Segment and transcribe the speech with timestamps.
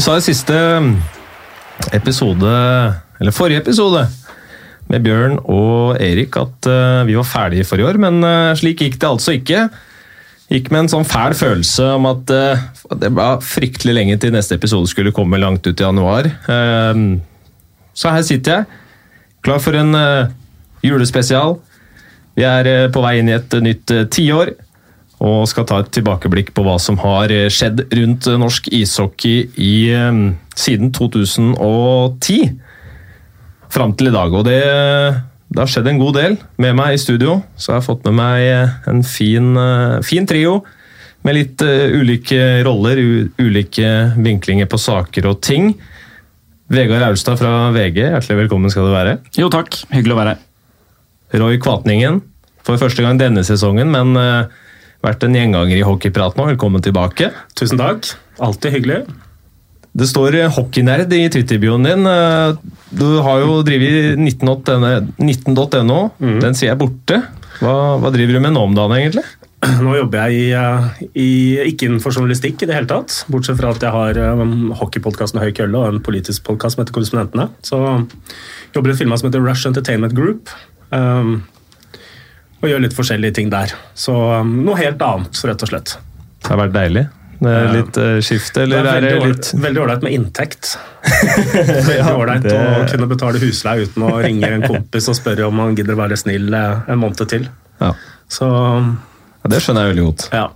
[0.00, 0.56] Vi sa i siste
[1.92, 2.50] episode,
[3.20, 4.06] eller forrige episode,
[4.88, 8.80] med Bjørn og Erik at uh, vi var ferdige for i år, men uh, slik
[8.80, 9.66] gikk det altså ikke.
[10.48, 12.64] Gikk med en sånn fæl følelse om at uh,
[13.02, 16.30] det var fryktelig lenge til neste episode skulle komme langt ut i januar.
[17.92, 18.80] så her sitter jeg,
[19.44, 19.92] klar for en
[20.80, 21.58] julespesial.
[22.40, 24.56] Vi er på vei inn i et nytt tiår
[25.20, 29.92] og skal ta et tilbakeblikk på hva som har skjedd rundt norsk ishockey i,
[30.56, 32.38] siden 2010
[33.70, 34.32] fram til i dag.
[34.32, 34.60] Og det,
[35.52, 36.36] det, har skjedd en god del.
[36.62, 40.62] Med meg i studio så har jeg fått med meg en fin, eh, fin trio.
[41.20, 42.96] Med litt ulike roller,
[43.36, 45.74] ulike vinklinger på saker og ting.
[46.72, 49.18] Vegard Aulstad fra VG, hjertelig velkommen skal du være.
[49.36, 50.46] Jo takk, hyggelig å være her.
[51.42, 52.22] Roy Kvatningen,
[52.64, 54.16] for første gang denne sesongen, men
[55.04, 56.46] vært en gjenganger i hockeyprat nå.
[56.52, 57.32] Velkommen tilbake.
[57.58, 58.12] Tusen takk.
[58.40, 59.02] Alltid hyggelig.
[59.90, 62.06] Det står hockeynerd i Twitter-bioen din.
[62.06, 62.54] Eh,
[62.94, 64.94] du har jo drevet 19.no.
[65.18, 66.40] 19 mm.
[66.44, 67.22] Den sier jeg borte.
[67.60, 69.24] Hva, hva, driver du med nå om dagen, egentlig?
[69.84, 71.30] Nå jobber jeg i, eh, i,
[71.72, 73.18] ikke innenfor journalistikk i det hele tatt.
[73.32, 76.96] Bortsett fra at jeg har um, hockeypodkasten Høy kølle og en politisk podkast som heter
[76.96, 77.50] Korrespondentene.
[77.66, 77.80] Så
[78.72, 80.54] jobber i et firma som heter Rush Entertainment Group.
[80.94, 81.42] Um,
[82.60, 83.72] og gjør litt forskjellige ting der.
[83.96, 85.96] Så um, noe helt annet, rett og slett.
[86.40, 87.06] Det har vært deilig?
[87.40, 90.74] Det er Litt uh, skifte, eller det er, er det litt Veldig ålreit med inntekt.
[91.54, 92.56] veldig ålreit det...
[92.58, 96.02] å kunne betale husleie uten å ringe en kompis og spørre om han gidder å
[96.02, 97.48] være snill eh, en måned til.
[97.80, 97.94] Ja.
[98.28, 100.26] Så ja, Det skjønner jeg veldig godt.
[100.36, 100.50] Ja.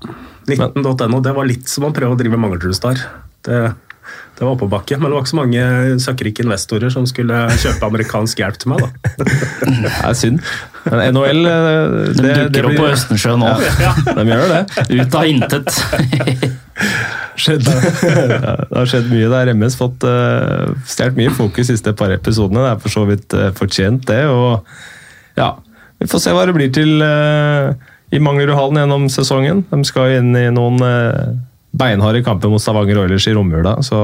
[0.45, 3.01] 19.no, det var litt som å prøve å drive Manglerud-Star.
[3.49, 3.61] Det
[4.37, 5.65] det var oppoverbakke, men det var ikke så mange
[6.05, 8.85] søkkrike investorer som skulle kjøpe amerikansk hjelp til meg.
[8.85, 9.27] da.
[9.85, 10.41] Det er synd.
[10.85, 11.67] Men NHL eh,
[12.13, 13.51] det, De dukker opp på Østensjø nå.
[13.81, 14.63] Ja, de gjør det.
[15.01, 15.71] Ut av intet.
[17.41, 17.65] skjedd.
[17.67, 19.53] Det har skjedd mye der.
[19.55, 22.63] MS fått uh, stjålet mye fokus de siste par episodene.
[22.65, 24.23] Det er for så vidt uh, fortjent, det.
[24.31, 25.55] Og ja,
[26.03, 27.73] vi får se hva det blir til uh,
[28.15, 29.65] i Manglerudhallen gjennom sesongen.
[29.71, 31.35] De skal inn i noen uh,
[31.75, 33.77] beinharde kamper mot Stavanger Oilers i romjula.
[33.83, 33.99] Så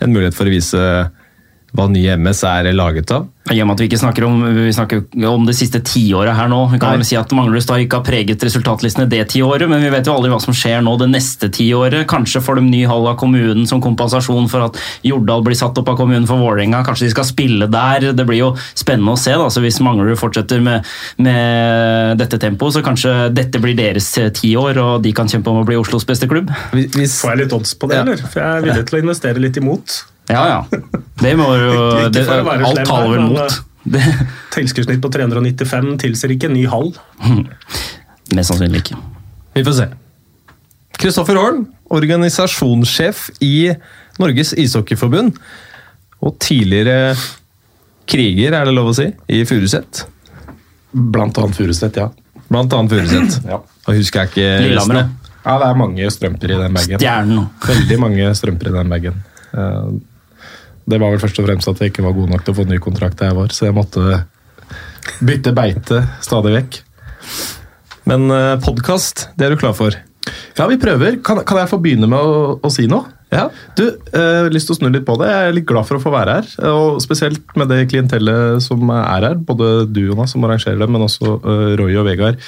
[0.00, 0.82] en mulighet for å vise
[1.74, 3.26] hva nye MS er laget av.
[3.46, 6.48] I og med at vi ikke snakker om, vi snakker om det siste tiåret her
[6.50, 6.64] nå.
[6.72, 10.08] Vi kan vel si at Manglerud ikke har preget resultatlistene det tiåret, men vi vet
[10.08, 12.08] jo aldri hva som skjer nå det neste tiåret.
[12.10, 15.92] Kanskje får de ny hall av kommunen som kompensasjon for at Jordal blir satt opp
[15.92, 16.82] av kommunen for Vålerenga.
[16.86, 18.08] Kanskje de skal spille der.
[18.18, 19.36] Det blir jo spennende å se.
[19.38, 20.90] da, så Hvis Manglerud fortsetter med,
[21.22, 24.10] med, dette tempoet, så kanskje dette blir deres
[24.40, 26.50] tiår, og de kan kjempe om å bli Oslos beste klubb.
[26.74, 28.02] Hvis, Får jeg litt odds på det, ja.
[28.02, 28.26] eller?
[28.26, 30.02] For jeg er villig til å investere litt imot.
[30.28, 30.80] Ja, ja.
[31.20, 31.74] Det må jo
[32.12, 33.60] det, Alt taler vel mot.
[34.54, 36.90] Tilskuddssnitt på 395 tilsier ikke en ny hall.
[38.34, 38.98] Mest sannsynlig ikke.
[39.54, 39.86] Vi får se.
[40.96, 43.70] Kristoffer Holm, organisasjonssjef i
[44.18, 45.36] Norges ishockeyforbund.
[46.24, 47.14] Og tidligere
[48.08, 50.06] kriger, er det lov å si, i Furuset.
[50.96, 52.08] Blant annet Furuset, ja.
[52.48, 53.38] Blant annet Furuset.
[53.52, 53.60] ja.
[53.86, 55.06] Og husker jeg ikke Lillehammer, ja.
[55.46, 56.98] Det er mange strømper i den bagen.
[56.98, 57.44] Stjernen.
[57.62, 59.20] Veldig mange strømper i den bagen.
[60.86, 62.66] Det var vel først og fremst at jeg ikke var god nok til å få
[62.70, 64.20] ny kontrakt der jeg var, så jeg måtte
[65.26, 66.78] bytte beite stadig vekk.
[68.06, 69.96] Men eh, podkast, det er du klar for?
[70.56, 71.18] Ja, vi prøver.
[71.26, 73.10] Kan, kan jeg få begynne med å, å si noe?
[73.34, 73.48] Ja.
[73.78, 75.28] Du, eh, lyst til å snu litt på det.
[75.32, 76.52] Jeg er litt glad for å få være her.
[76.70, 79.40] Og spesielt med det klientellet som er her.
[79.42, 82.38] Både du, Jonas, som arrangerer det, men også eh, Roy og Vegard.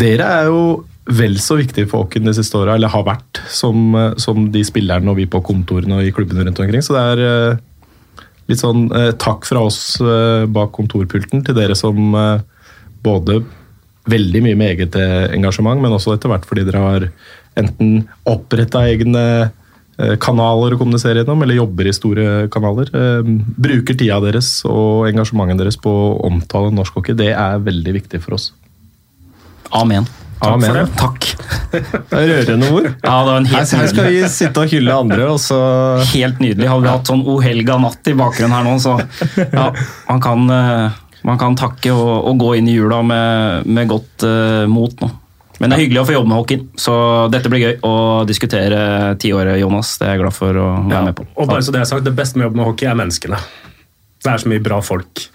[0.00, 0.62] Dere er jo
[1.08, 4.64] vel så viktig for Åken de siste åra, eller har vært, som, eh, som, de
[4.66, 6.84] spillerne og vi på kontorene og i klubbene rundt omkring.
[6.84, 12.12] Så det er eh, litt sånn eh, takk fra oss bak kontorpulten til dere som
[13.00, 13.40] både
[14.10, 14.96] veldig mye med eget
[15.30, 17.08] engasjement, men også etter hvert fordi dere har
[17.60, 19.24] enten oppretta egne
[20.20, 22.88] kanaler å kommunisere gjennom, eller jobber i store kanaler.
[23.60, 27.18] Bruker tida deres og engasjementet deres på å omtale norsk hockey.
[27.18, 28.48] Det er veldig viktig for oss.
[29.76, 30.08] Amen.
[30.40, 30.70] Takk Amen.
[30.70, 30.86] for det.
[30.96, 31.26] Takk.
[32.10, 32.86] Det er rørende ord.
[32.88, 35.58] Ja, det var en helt her, her skal vi sitte og hylle andre, og så
[36.14, 36.66] Helt nydelig.
[36.70, 38.96] Hadde vi hatt sånn O helga natt i bakgrunnen her nå, så
[39.52, 39.66] ja,
[40.08, 40.98] man kan, eh,
[41.28, 45.10] man kan takke og, og, gå inn i jula med, med godt uh, mot nå.
[45.60, 46.94] Men det er hyggelig å få jobbe med hockeyen, så
[47.32, 48.78] dette blir gøy å diskutere
[49.20, 49.92] tiåret, Jonas.
[50.00, 51.26] Det er jeg glad for å være ja, med på.
[51.36, 53.42] Og bare så Det er sagt, det beste med å jobbe med hockey er menneskene.
[54.24, 55.26] Det er så mye bra folk.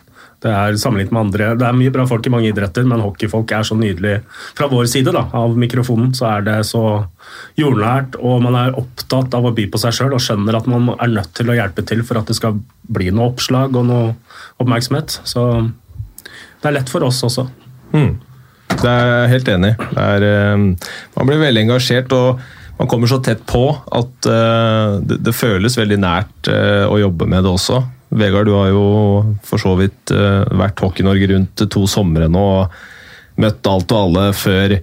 [0.46, 3.50] Det er sammenlignet med andre, det er mye bra folk i mange idretter, men hockeyfolk
[3.58, 4.20] er så nydelig.
[4.58, 6.84] Fra vår side da, av mikrofonen så er det så
[7.58, 10.92] jordnært, og man er opptatt av å by på seg sjøl og skjønner at man
[11.00, 14.14] er nødt til å hjelpe til for at det skal bli noe oppslag og noe
[14.62, 15.18] oppmerksomhet.
[15.26, 17.48] Så det er lett for oss også.
[17.96, 18.14] Mm.
[18.76, 19.90] Det er jeg helt enig i.
[19.96, 20.70] Um,
[21.18, 22.14] man blir veldig engasjert.
[22.14, 22.46] og
[22.78, 27.46] man kommer så tett på at uh, det, føles veldig nært uh, å jobbe med
[27.46, 27.80] det også.
[28.16, 28.86] Vegard, du har jo
[29.46, 32.78] for så vidt uh, vært Hockey-Norge rundt to somre nå og
[33.42, 34.78] møtt alt og alle før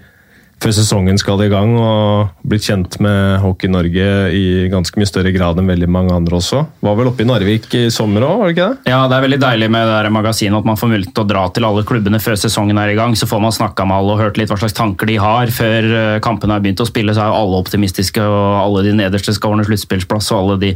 [0.62, 5.32] før sesongen skal i gang, og blitt kjent med Hockey Norge i ganske mye større
[5.34, 6.60] grad enn veldig mange andre også.
[6.84, 8.92] Var vel oppe i Narvik i sommer òg, var det ikke det?
[8.92, 11.30] Ja, det er veldig deilig med det der magasinet at man får mulighet til å
[11.32, 13.16] dra til alle klubbene før sesongen er i gang.
[13.18, 15.50] Så får man snakka med alle og hørt litt hva slags tanker de har.
[15.54, 18.94] Før eh, kampene har begynt å spille, så er jo alle optimistiske, og alle de
[19.02, 20.72] nederste skal ordne sluttspillsplass, og alle de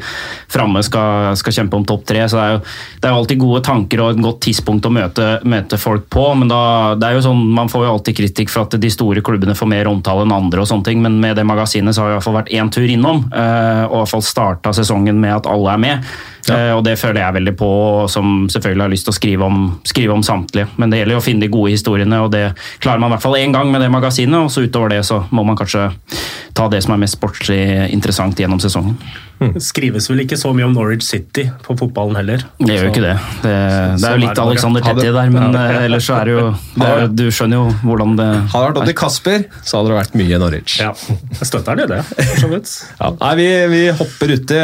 [0.52, 2.24] framme skal, skal, kjempe om topp tre.
[2.26, 2.62] Så det er, jo,
[2.98, 6.26] det er jo alltid gode tanker og et godt tidspunkt å møte, møte folk på,
[6.42, 6.60] men da,
[6.98, 9.70] det er jo sånn, man får jo alltid kritikk for at de store klubbene får
[9.70, 12.16] mer mer omtale enn andre, og sånne ting, men med det magasinet så har vi
[12.16, 13.26] i hvert fall vært én tur innom.
[13.30, 16.16] Eh, og i hvert fall starta sesongen med at alle er med.
[16.48, 16.56] Ja.
[16.56, 17.70] Eh, og det føler jeg veldig på,
[18.12, 20.70] som selvfølgelig har lyst til å skrive om, skrive om samtlige.
[20.80, 22.44] Men det gjelder jo å finne de gode historiene, og det
[22.84, 24.38] klarer man i hvert fall én gang med det magasinet.
[24.46, 25.90] Og så utover det så må man kanskje
[26.56, 27.60] ta det som er mest sportslig
[27.92, 28.96] interessant gjennom sesongen.
[29.36, 29.50] Mm.
[29.52, 32.44] Det skrives vel ikke så mye om Norwich City på fotballen heller.
[32.56, 33.16] Det gjør jo ikke det.
[33.42, 35.64] Det, det er jo litt Alexander Tetti der, men ja.
[35.74, 36.44] Eh, ellers så er det jo
[36.80, 39.92] det er, Du skjønner jo hvordan det Hadde det vært opp til Kasper, så hadde
[39.92, 40.78] det vært mye Norwich.
[40.80, 40.94] Ja,
[41.36, 42.72] jeg støtter det, for så vidt.
[42.96, 43.10] Ja.
[43.20, 44.58] Nei, vi, vi hopper uti.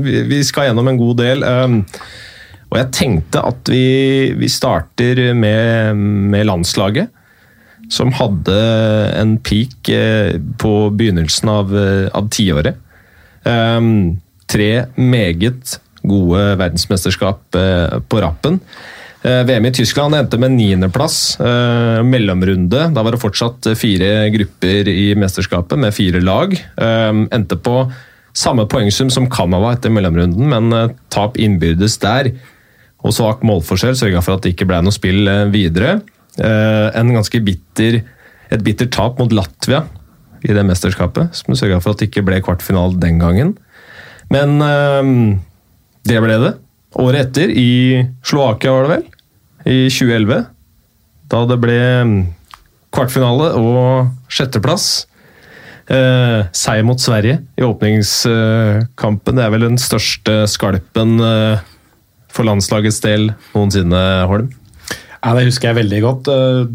[0.00, 1.44] Vi, vi skal gjennom en god del.
[1.44, 1.82] Um,
[2.72, 5.96] og jeg tenkte at vi, vi starter med,
[6.32, 7.12] med, landslaget.
[7.92, 8.56] Som hadde
[9.14, 12.80] en peak eh, på begynnelsen av, eh, av tiåret.
[13.46, 14.18] Um,
[14.50, 18.60] tre meget gode verdensmesterskap eh, på rappen.
[19.26, 21.40] VM i Tyskland endte med niendeplass.
[22.06, 22.84] Mellomrunde.
[22.94, 26.54] Da var det fortsatt fire grupper i mesterskapet med fire lag.
[27.34, 27.80] Endte på
[28.36, 32.32] samme poengsum som Canada etter mellomrunden, men eh, tap innbyrdes der.
[33.06, 36.00] Og svak målforskjell sørga for at det ikke ble noe spill eh, videre.
[36.36, 38.02] Eh, en ganske bitter,
[38.52, 39.86] et bittert tap mot Latvia
[40.46, 43.56] i det mesterskapet, som sørga for at det ikke ble kvartfinale den gangen.
[44.30, 44.58] Men
[46.06, 46.52] det ble det.
[46.98, 49.04] Året etter, i Slovakia var det vel,
[49.66, 50.46] i 2011,
[51.30, 52.16] da det ble mm,
[52.94, 55.06] kvartfinale og sjetteplass
[55.86, 59.38] Eh, seier mot Sverige i åpningskampen.
[59.38, 61.62] Det er vel den største skalpen eh,
[62.32, 64.50] for landslagets del noensinne, Holm?
[65.22, 66.30] Ja, Det husker jeg veldig godt.
[66.32, 66.66] Eh,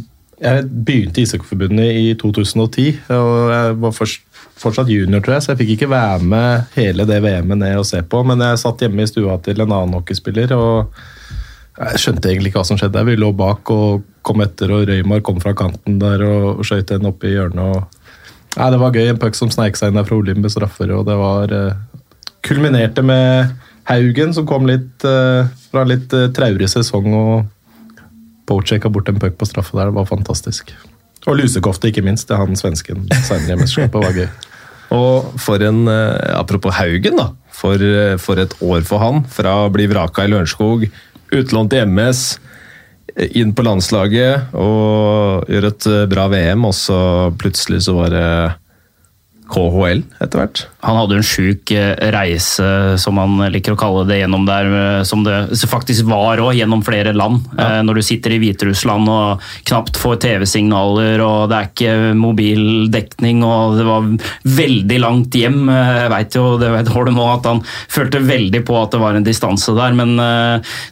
[0.41, 2.87] jeg begynte i Ishockeyforbundet i 2010.
[3.11, 7.21] og Jeg var fortsatt junior, tror jeg, så jeg fikk ikke være med hele det
[7.21, 8.23] VM-et ned og se på.
[8.25, 10.55] Men jeg satt hjemme i stua til en annen hockeyspiller.
[10.55, 10.95] og
[11.81, 13.05] jeg skjønte egentlig ikke hva som skjedde.
[13.07, 17.09] Vi lå bak og kom etter, og Røymar kom fra kanten der og skøyt en
[17.11, 17.75] opp i hjørnet.
[17.75, 18.00] og
[18.57, 19.07] Nei, Det var gøy.
[19.11, 20.91] En puck som sneik seg inn der fra Olim straffer.
[20.95, 22.05] og Det var uh,
[22.45, 23.53] kulminerte med
[23.89, 28.05] Haugen, som kom litt uh, fra litt uh, traurig sesong og
[28.49, 29.91] poachecka bort en puck på straffe der.
[29.91, 30.73] Det var fantastisk.
[31.27, 32.27] Og lusekofte, ikke minst.
[32.27, 34.01] Det er han svensken senere i mesterskapet.
[34.03, 34.31] var gøy.
[34.91, 37.29] Og for en Apropos Haugen, da.
[37.55, 37.79] For,
[38.19, 39.21] for et år for han.
[39.31, 40.83] Fra å bli vraka i Lørenskog,
[41.31, 42.25] utlånt i MS
[43.15, 46.99] inn på landslaget og gjøre et eh, bra VM, og så
[47.41, 48.27] plutselig så var det
[49.51, 50.65] KHL etter hvert.
[50.81, 52.67] Han hadde en sjuk eh, reise,
[53.01, 55.35] som han liker å kalle det, gjennom der, eh, som det
[55.69, 57.43] faktisk var òg, gjennom flere land.
[57.53, 57.67] Ja.
[57.67, 63.43] Eh, når du sitter i Hviterussland og knapt får TV-signaler, og det er ikke mobildekning,
[63.45, 64.09] og det var
[64.61, 65.59] veldig langt hjem.
[65.69, 69.17] Jeg veit jo det vet Holm òg, at han følte veldig på at det var
[69.17, 70.17] en distanse der, men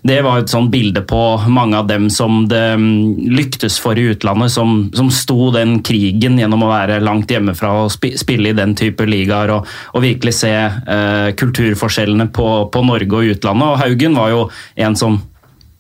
[0.06, 4.06] det var et sånn bilde på mange av dem som det mm, lyktes for i
[4.14, 8.76] utlandet, som, som sto den krigen gjennom å være langt hjemmefra og spille i den
[8.78, 9.54] type ligaer.
[9.56, 13.72] og og virkelig se eh, kulturforskjellene på, på, Norge og utlandet.
[13.72, 14.44] Og Haugen var jo
[14.80, 15.18] en som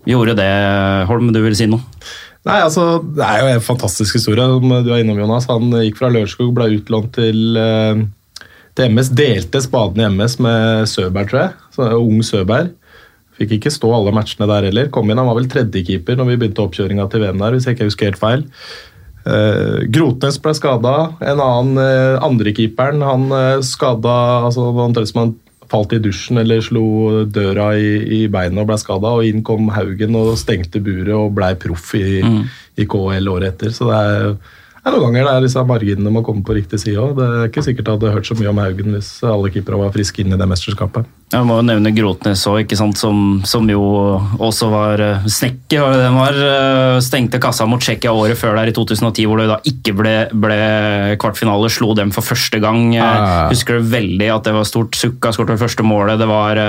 [0.09, 0.49] gjorde det.
[1.09, 1.83] Holm, du vil si noe?
[2.47, 5.49] Nei, altså, Det er jo en fantastisk historie som du er innom, Jonas.
[5.51, 8.03] Han gikk fra Lørenskog, ble utlånt til, eh,
[8.75, 9.13] til MS.
[9.19, 11.53] Delte spaden i MS med Søberg, tror jeg.
[11.75, 12.75] Så, ung Søberg.
[13.39, 14.89] Fikk ikke stå alle matchene der heller.
[14.91, 17.77] Kom inn, Han var vel tredjekeeper når vi begynte oppkjøringa til VM der, hvis jeg
[17.77, 18.43] ikke husker helt feil.
[19.27, 20.95] Uh, Grotnes ble skada.
[21.19, 24.15] En annen uh, andrekeeperen han uh, skada
[24.47, 25.35] altså, Omtrent som han
[25.69, 29.13] falt i dusjen eller slo døra i, i beinet og ble skada.
[29.19, 32.41] Og inn kom Haugen og stengte buret og blei proff i, mm.
[32.79, 33.75] i, KL året etter.
[33.75, 34.31] Så det er
[34.86, 37.15] er noen ganger det er disse marginene må komme på riktig side òg.
[37.19, 39.95] Det er ikke sikkert jeg hadde hørt så mye om Haugen hvis alle keepere var
[39.95, 41.09] friske inn i det mesterskapet.
[41.29, 43.83] Jeg må jo nevne Grotnes òg, som, som, jo
[44.41, 45.83] også var uh, snekker.
[46.01, 49.59] Den var uh, stengte kassa mot Tsjekkia året før der i 2010, hvor det da
[49.69, 50.57] ikke ble, ble
[51.21, 51.69] kvartfinale.
[51.69, 52.95] Slo dem for første gang.
[52.95, 54.98] jeg Husker du veldig at det var stort.
[54.98, 56.17] sukk av skåret det første målet.
[56.17, 56.63] Det var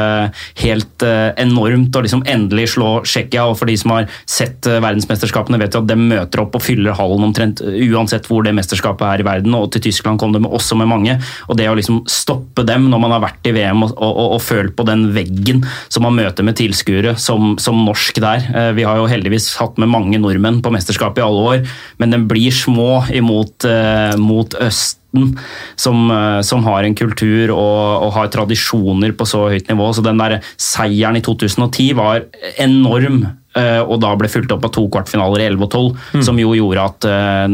[0.61, 1.07] helt
[1.41, 3.47] enormt å liksom endelig slå Tsjekkia.
[3.49, 7.01] Og for de som har sett verdensmesterskapene, vet jo at de møter opp og fyller
[7.01, 9.57] hallen omtrent uansett uansett hvor det mesterskapet er i verden.
[9.57, 11.17] Og til Tyskland kom det med, også med mange.
[11.49, 14.41] Og det å liksom stoppe dem når man har vært i VM og, og, og
[14.45, 18.47] følt på den veggen som man møter med tilskuere som, som, norsk der.
[18.55, 22.15] Eh, vi har jo heldigvis hatt med mange nordmenn på mesterskapet i alle år, men
[22.15, 26.05] den blir små imot eh, mot øst som,
[26.47, 29.89] som, har en kultur og, og, har tradisjoner på så høyt nivå.
[29.91, 32.29] Så den der seieren i 2010 var
[32.63, 33.40] enorm Eh,
[33.85, 36.25] og da ble fulgt opp av to kvartfinaler i 11 og 12, mm.
[36.27, 37.47] som jo gjorde at, eh,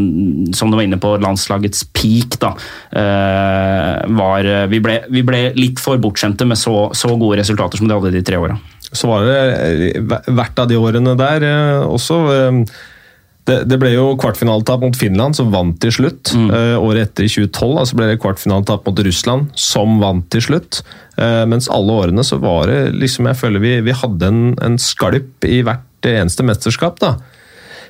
[0.56, 2.54] som du var inne på, landslagets peak da,
[2.96, 7.88] eh, var vi ble, vi ble litt for bortskjemte med så, så, gode resultater som
[7.88, 8.58] de hadde de tre åra.
[8.86, 11.46] Så var det hvert av de årene der
[11.86, 12.20] også
[13.46, 16.32] det, det, ble jo kvartfinaletap mot Finland, som vant til slutt.
[16.34, 16.48] Mm.
[16.50, 20.80] Uh, året etter, i 2012, altså ble det kvartfinaletap mot Russland, som vant til slutt.
[21.14, 24.76] Uh, mens alle årene så var det liksom Jeg føler vi, vi hadde en, en
[24.82, 26.98] skalp i hvert eneste mesterskap.
[27.02, 27.16] da.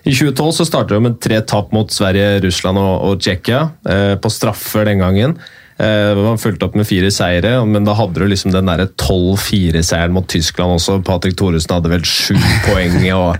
[0.06, 4.14] I 2012 så startet det med tre tap mot Sverige, Russland og, og Tsjekkia, uh,
[4.20, 5.38] på straffer den gangen.
[5.76, 10.24] Eh, man fulgte opp med fire seire, men da hadde du liksom den 12-4-seieren mot
[10.28, 11.02] Tyskland også.
[11.04, 12.32] Patrick Thoresen hadde vel sju
[12.68, 13.36] poeng og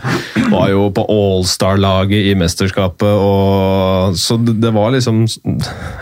[0.53, 3.09] var jo på Allstar-laget i mesterskapet.
[3.09, 5.25] Og, så det var liksom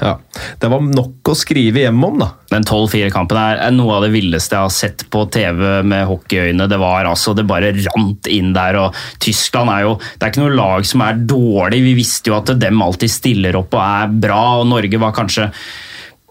[0.02, 0.16] Ja.
[0.58, 2.32] Det var nok å skrive hjem om, da.
[2.50, 6.66] Den 12-4-kampen er noe av det villeste jeg har sett på TV med hockeyøyne.
[6.70, 8.80] Det var altså, det bare rant inn der.
[8.82, 11.82] og Tyskland er jo Det er ikke noe lag som er dårlig.
[11.86, 15.50] Vi visste jo at dem alltid stiller opp og er bra, og Norge var kanskje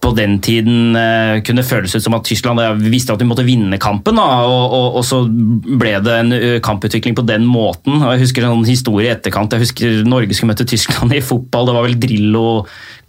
[0.04, 3.80] på den tiden uh, kunne føles ut som at Tyskland visste at de måtte vinne
[3.82, 4.20] kampen.
[4.20, 6.34] Da, og, og, og, så ble det en
[6.64, 8.02] kamputvikling på den måten.
[8.02, 9.56] Og jeg husker en sånn historie i etterkant.
[9.56, 11.70] Jeg husker Norge skulle møte Tyskland i fotball.
[11.70, 12.48] Det var vel Drillo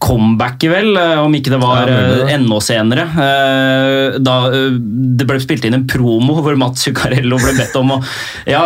[0.05, 2.25] comebacket, vel, eh, om ikke det var ja, det.
[2.25, 3.05] Eh, enda senere.
[3.25, 4.37] Eh, da
[5.15, 8.01] det ble spilt inn en promo hvor Mats Zuccarello ble bedt om å
[8.55, 8.63] Ja,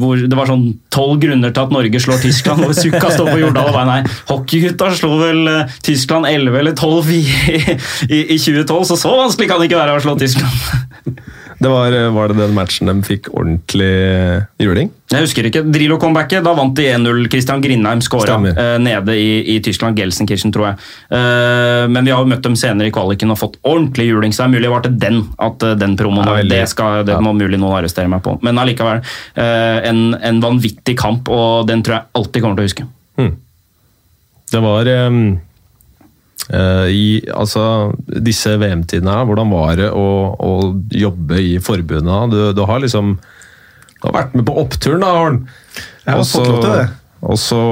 [0.00, 3.38] hvor det var sånn tolv grunner til at Norge slår Tyskland, hvor Zucca står på
[3.44, 5.50] Jordal og bare nei, hockeygutta slo vel
[5.86, 7.22] Tyskland 11 eller 12-4 i,
[8.08, 11.16] i, i 2012, så så vanskelig kan det ikke være å slå Tyskland.
[11.58, 14.90] Det var, eh, var, det den matchen de fikk ordentlig eh, juling?
[15.08, 15.62] Jeg husker ikke.
[15.72, 16.44] Drillo-comebacket.
[16.44, 17.22] Da vant de 1-0.
[17.32, 19.96] Christian Grindheim skåra uh, nede i, i, Tyskland.
[19.96, 20.82] Gelsenkirchen, tror jeg.
[21.08, 24.44] Uh, men vi har jo møtt dem senere i kvaliken og fått ordentlig juling, så
[24.44, 27.16] det er mulig det var til den at uh, den promoen ja, Det, skal, det
[27.16, 27.22] ja.
[27.24, 28.36] må mulig noen arrestere meg på.
[28.44, 29.00] Men allikevel.
[29.36, 32.88] En, en, vanvittig kamp, og den tror jeg alltid kommer til å huske.
[33.16, 33.34] Hmm.
[34.52, 35.45] Det var um Eh,
[36.46, 37.62] I altså,
[38.06, 40.04] disse VM-tidene, her, hvordan var det å,
[40.38, 40.52] å
[40.94, 42.30] jobbe i forbundet?
[42.30, 45.40] Du, du, har liksom Du har vært med på oppturen, da, Arn.
[46.04, 46.86] Jeg har fått lov til det.
[47.26, 47.62] Og så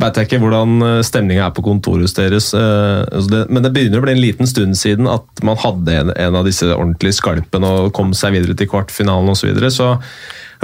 [0.00, 3.72] veit jeg ikke hvordan eh, stemninga er på kontoret hos deres, eh, altså men det
[3.74, 7.20] begynner å bli en liten stund siden at man hadde en, en av disse ordentlige
[7.20, 9.44] skalpene og kom seg videre til kvartfinalen osv.
[9.44, 9.70] Så, videre.
[9.74, 9.92] så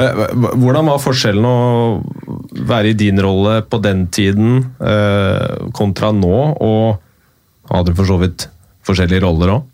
[0.01, 1.59] hvordan var forskjellen å
[2.71, 4.63] være i din rolle på den tiden
[5.77, 6.39] kontra nå?
[6.57, 7.10] og
[7.79, 8.49] hadde du for så vidt
[8.87, 9.69] forskjellige roller òg?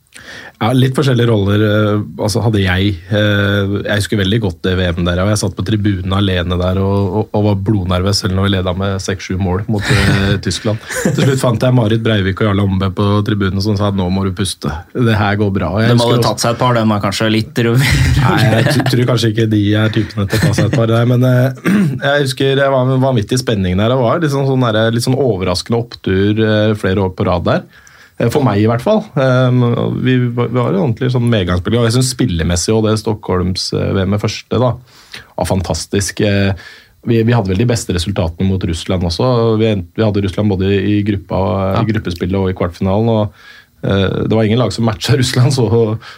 [0.57, 2.95] Ja, litt forskjellige roller eh, altså hadde jeg.
[3.13, 5.21] Eh, jeg husker veldig godt det VM der.
[5.21, 8.53] og Jeg satt på tribunen alene der og, og, og var blodnervøs selv når vi
[8.55, 10.81] leda med seks-sju mål mot uh, Tyskland.
[11.05, 14.09] Til slutt fant jeg Marit Breivik og Jarle Ambe på tribunen som sa at nå
[14.13, 14.73] må du puste.
[14.97, 15.75] Det her går bra.
[15.85, 19.47] de hadde tatt seg et par, de er kanskje litt Nei, jeg tror kanskje ikke
[19.53, 20.89] de er typene til å ta seg et par.
[20.89, 21.25] Der, men
[22.09, 23.93] jeg husker det var en vanvittig spenning der.
[23.93, 26.47] Det var litt sånn, sånn der, litt sånn overraskende opptur
[26.81, 27.67] flere år på rad der.
[28.17, 29.03] Eh, for meg, i hvert fall.
[29.21, 29.61] Ehm,
[30.05, 31.29] vi, var har jo ordentlig sånn.
[31.29, 34.73] Og jeg syns spillemessig og det Stockholms-VM første da,
[35.37, 36.25] var fantastisk.
[36.25, 36.55] Eh,
[37.07, 39.29] vi, vi, hadde vel de beste resultatene mot Russland også.
[39.61, 41.45] Vi, vi hadde Russland både i, gruppa,
[41.77, 41.85] ja.
[41.85, 43.13] i gruppespillet og i kvartfinalen.
[43.13, 43.37] og
[43.87, 45.69] uh, Det var ingen lag som matcha Russland så,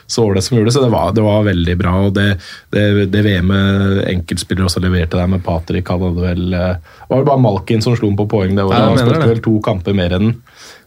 [0.08, 1.92] så ålreit som gjorde det, så det var, det var veldig bra.
[2.06, 2.28] og Det,
[2.72, 7.44] det, det VM-et enkeltspillere også leverte der med Patrick hadde vel, uh, var det bare
[7.44, 10.16] Malkin som slo ham på poeng det var, Ja, han spilte vel to kamper mer
[10.16, 10.38] enn den.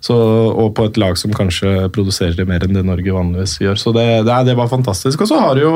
[0.01, 3.77] Så, og på et lag som kanskje produserer det mer enn det Norge vanligvis gjør.
[3.77, 5.22] Så det, det, det var fantastisk.
[5.22, 5.75] Og så har du jo,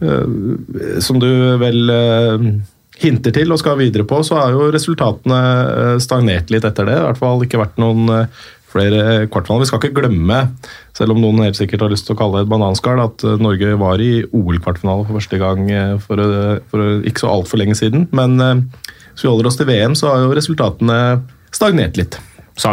[0.00, 1.28] uh, som du
[1.60, 2.46] vel uh,
[3.02, 6.94] hinter til og skal videre på, så har jo resultatene eh, stagnert litt etter det.
[7.00, 8.04] I hvert fall ikke vært noen
[8.70, 9.64] flere kvartfinaler.
[9.64, 10.38] Vi skal ikke glemme,
[10.94, 13.74] selv om noen helt sikkert har lyst til å kalle det et bananskall, at Norge
[13.80, 15.66] var i OL-kvartfinale for første gang
[16.04, 16.22] for,
[16.70, 18.06] for ikke så altfor lenge siden.
[18.14, 21.00] Men hvis vi holder oss til VM, så har jo resultatene
[21.50, 22.20] stagnert litt.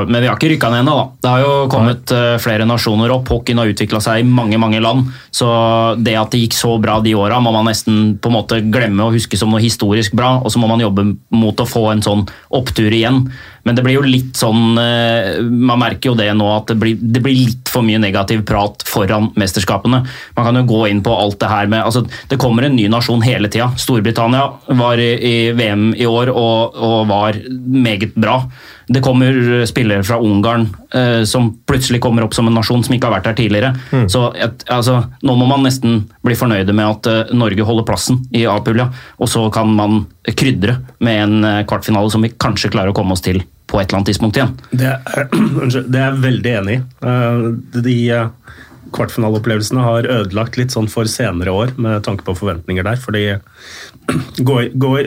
[0.08, 0.98] Men vi har ikke rykka ned ennå.
[1.22, 2.12] Det har jo kommet.
[2.13, 3.29] Eh, flere nasjoner opp.
[3.31, 5.10] Hockeyen har utvikla seg i mange mange land.
[5.31, 5.50] Så
[5.98, 9.08] det at det gikk så bra de åra, må man nesten på en måte glemme
[9.08, 10.38] og huske som noe historisk bra.
[10.43, 13.25] Og så må man jobbe mot å få en sånn opptur igjen.
[13.67, 16.99] Men det blir jo litt sånn eh, Man merker jo det nå at det blir,
[16.99, 20.01] det blir litt for mye negativ prat foran mesterskapene.
[20.37, 22.87] Man kan jo gå inn på alt det her med altså, Det kommer en ny
[22.91, 23.71] nasjon hele tida.
[23.79, 24.47] Storbritannia
[24.79, 28.41] var i, VM i år og, og var meget bra.
[28.89, 33.10] Det kommer spillere fra Ungarn eh, som plutselig kommer opp som en nasjon som ikke
[33.10, 33.74] har vært her tidligere.
[33.91, 34.08] Mm.
[34.12, 38.22] Så et, altså, Nå må man nesten bli fornøyde med at uh, Norge holder plassen
[38.36, 42.93] i A-pulja, og så kan man krydre med en eh, kvartfinale som vi kanskje klarer
[42.93, 44.55] å komme oss til på et eller annet tidspunkt igjen.
[44.72, 45.27] Det er,
[45.91, 46.81] det er jeg veldig enig i.
[47.89, 47.98] De
[48.96, 53.00] kvartfinaleopplevelsene har ødelagt litt sånn for senere år med tanke på forventninger der.
[53.01, 53.25] Fordi
[54.50, 54.63] går,
[55.01, 55.05] i,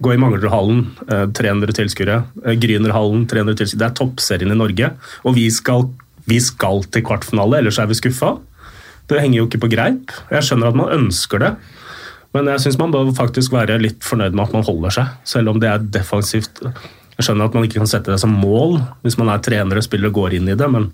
[0.00, 2.24] gå i, eh, Manglerudhallen, eh, 300 tilskuere.
[2.44, 3.78] eh, Grünerhallen, 300 tilskuere.
[3.78, 4.92] Det er toppserien i Norge,
[5.24, 5.88] og vi skal,
[6.26, 8.38] vi skal til kvartfinale, ellers er vi skuffa.
[9.08, 10.12] Det henger jo ikke på greip.
[10.30, 11.56] Jeg skjønner at man ønsker det.
[12.34, 15.48] Men jeg syns man bør faktisk være litt fornøyd med at man holder seg, selv
[15.48, 16.60] om det er defensivt.
[16.60, 19.86] Jeg skjønner at man ikke kan sette det som mål hvis man er trener og
[19.86, 20.92] spiller og går inn i det, men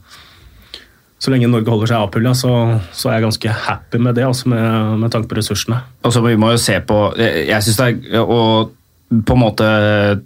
[1.18, 2.52] så lenge Norge holder seg A-pulja, så,
[2.92, 5.80] så er jeg ganske happy med det, altså med, med tanke på ressursene.
[6.04, 8.40] Og så vi må jo se på Jeg syns det er å
[9.12, 9.66] på en måte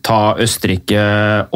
[0.07, 1.01] ta Østerrike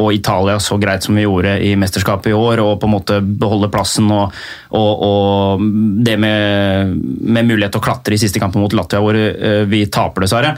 [0.01, 3.19] og Italia så greit som vi gjorde i mesterskapet i år, og på en måte
[3.23, 4.35] beholde plassen og,
[4.75, 5.63] og, og
[6.05, 9.85] det med, med mulighet til å klatre i siste kampen mot Latvia, hvor eh, vi
[9.87, 10.53] taper, dessverre,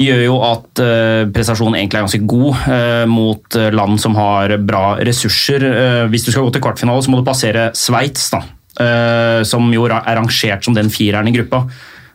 [0.00, 4.84] gjør jo at eh, prestasjonen egentlig er ganske god eh, mot land som har bra
[5.06, 5.68] ressurser.
[6.10, 8.40] Hvis du skal gå til kvartfinale, så må du passere Sveits, da,
[9.48, 11.62] som jo er rangert som den fireren i gruppa.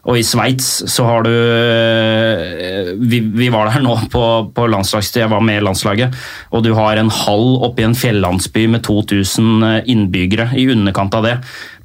[0.10, 4.24] Og i Sveits så har du eh, vi, vi var der nå på,
[4.56, 6.16] på landslagstid, jeg var med i landslaget.
[6.56, 11.28] Og du har en hall oppe i en fjellandsby med 2000 innbyggere i underkant av
[11.28, 11.36] det.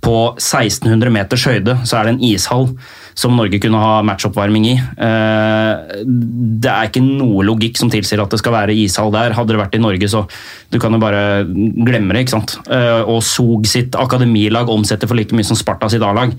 [0.04, 2.70] På 1600 meters høyde så er det en ishall
[3.16, 4.74] som Norge kunne ha matchoppvarming i.
[4.80, 9.36] Eh, Det er ikke noe logikk som tilsier at det skal være ishall der.
[9.36, 10.24] Hadde det vært i Norge, så
[10.72, 12.24] du kan jo bare glemme det.
[12.24, 12.56] ikke sant?
[12.68, 16.32] Eh, Og Sog sitt akademilag omsetter for like mye som Sparta sitt A-lag.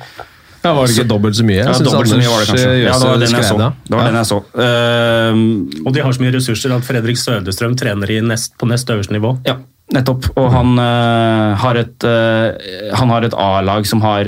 [0.67, 1.57] Ja, Var det ikke dobbelt så mye?
[1.61, 2.73] Ja, Jeg synes dobbelt så mye var det kanskje.
[2.83, 3.57] Ja, det var den jeg så.
[3.61, 3.71] det.
[3.95, 4.39] Var den jeg så.
[4.57, 8.89] Uh, Og de har så mye ressurser at Fredrik Sødestrøm trener i nest, på nest
[8.91, 9.37] øverste nivå.
[9.47, 9.57] Ja,
[9.95, 10.25] nettopp.
[10.35, 14.27] Og han øh, har et, øh, han har et A-lag som har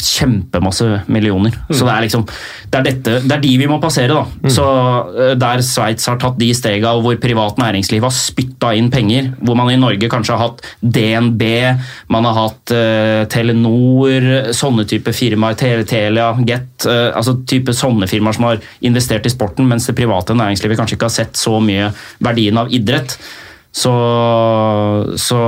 [0.00, 1.52] kjempemasse millioner.
[1.68, 4.48] Så det er liksom det er, dette, det er de vi må passere, da.
[4.52, 4.64] Så
[5.12, 9.34] øh, Der Sveits har tatt de stega, og hvor privat næringsliv har spytta inn penger,
[9.44, 11.44] hvor man i Norge kanskje har hatt DNB,
[12.12, 12.74] man har hatt
[13.32, 19.32] Telenor, sånne type firmaer, Tele- Telia, Get, altså type sånne firmaer som har investert i
[19.32, 21.90] sporten, mens det private næringslivet kanskje ikke har sett så mye
[22.24, 23.16] verdien av idrett
[23.76, 23.92] så,
[25.20, 25.38] så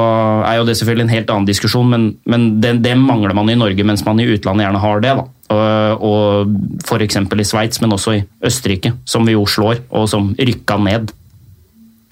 [0.45, 3.57] er jo det selvfølgelig en helt annen diskusjon, men, men det, det mangler man i
[3.57, 5.14] Norge, mens man i utlandet gjerne har det.
[5.17, 5.25] da.
[5.49, 7.17] Og, og F.eks.
[7.17, 11.14] i Sveits, men også i Østerrike, som vi jo slår, og som rykka ned.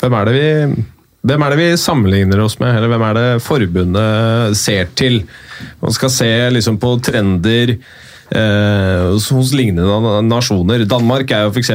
[0.01, 4.57] Hvem er det vi er det vi sammenligner oss med, eller hvem er det forbundet
[4.57, 5.21] ser til?
[5.83, 7.77] Man skal se liksom på trender
[8.31, 10.85] eh, hos- lignende nasjoner.
[10.89, 11.71] Danmark er jo f.eks.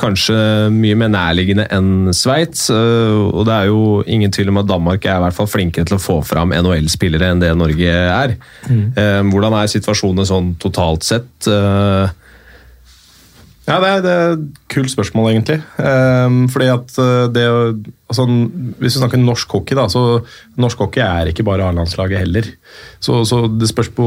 [0.00, 0.38] kanskje
[0.74, 2.68] mye mer nærliggende enn Sveits.
[2.70, 5.84] eh, og det er jo ingen tvil om at Danmark er i hvert fall flinkere
[5.86, 8.36] til å få fram NHL-spillere enn det Norge er.
[8.68, 11.30] Eh, hvordan er situasjonen sånn totalt sett?
[11.46, 12.08] Eh,
[13.68, 15.58] Ja, det er, det er et kult spørsmål, egentlig.
[15.76, 17.42] Ehm, fordi at eh, det
[18.08, 18.24] altså,
[18.78, 20.00] Hvis vi snakker norsk hockey, da, så
[20.60, 22.44] norsk hockey er ikke bare A-landslaget heller.
[23.00, 24.06] Så, så det spørs på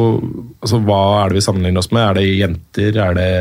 [0.61, 2.03] altså, hva er det vi sammenligner oss med.
[2.05, 3.31] Er det jenter, er det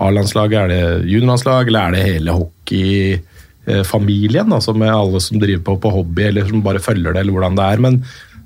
[0.00, 4.48] A-landslaget, er det juniorlandslag, eller er det hele hockeyfamilien?
[4.56, 7.56] Altså med alle som driver på på hobby, eller som bare følger det, eller hvordan
[7.60, 7.78] det er.
[7.88, 7.94] Men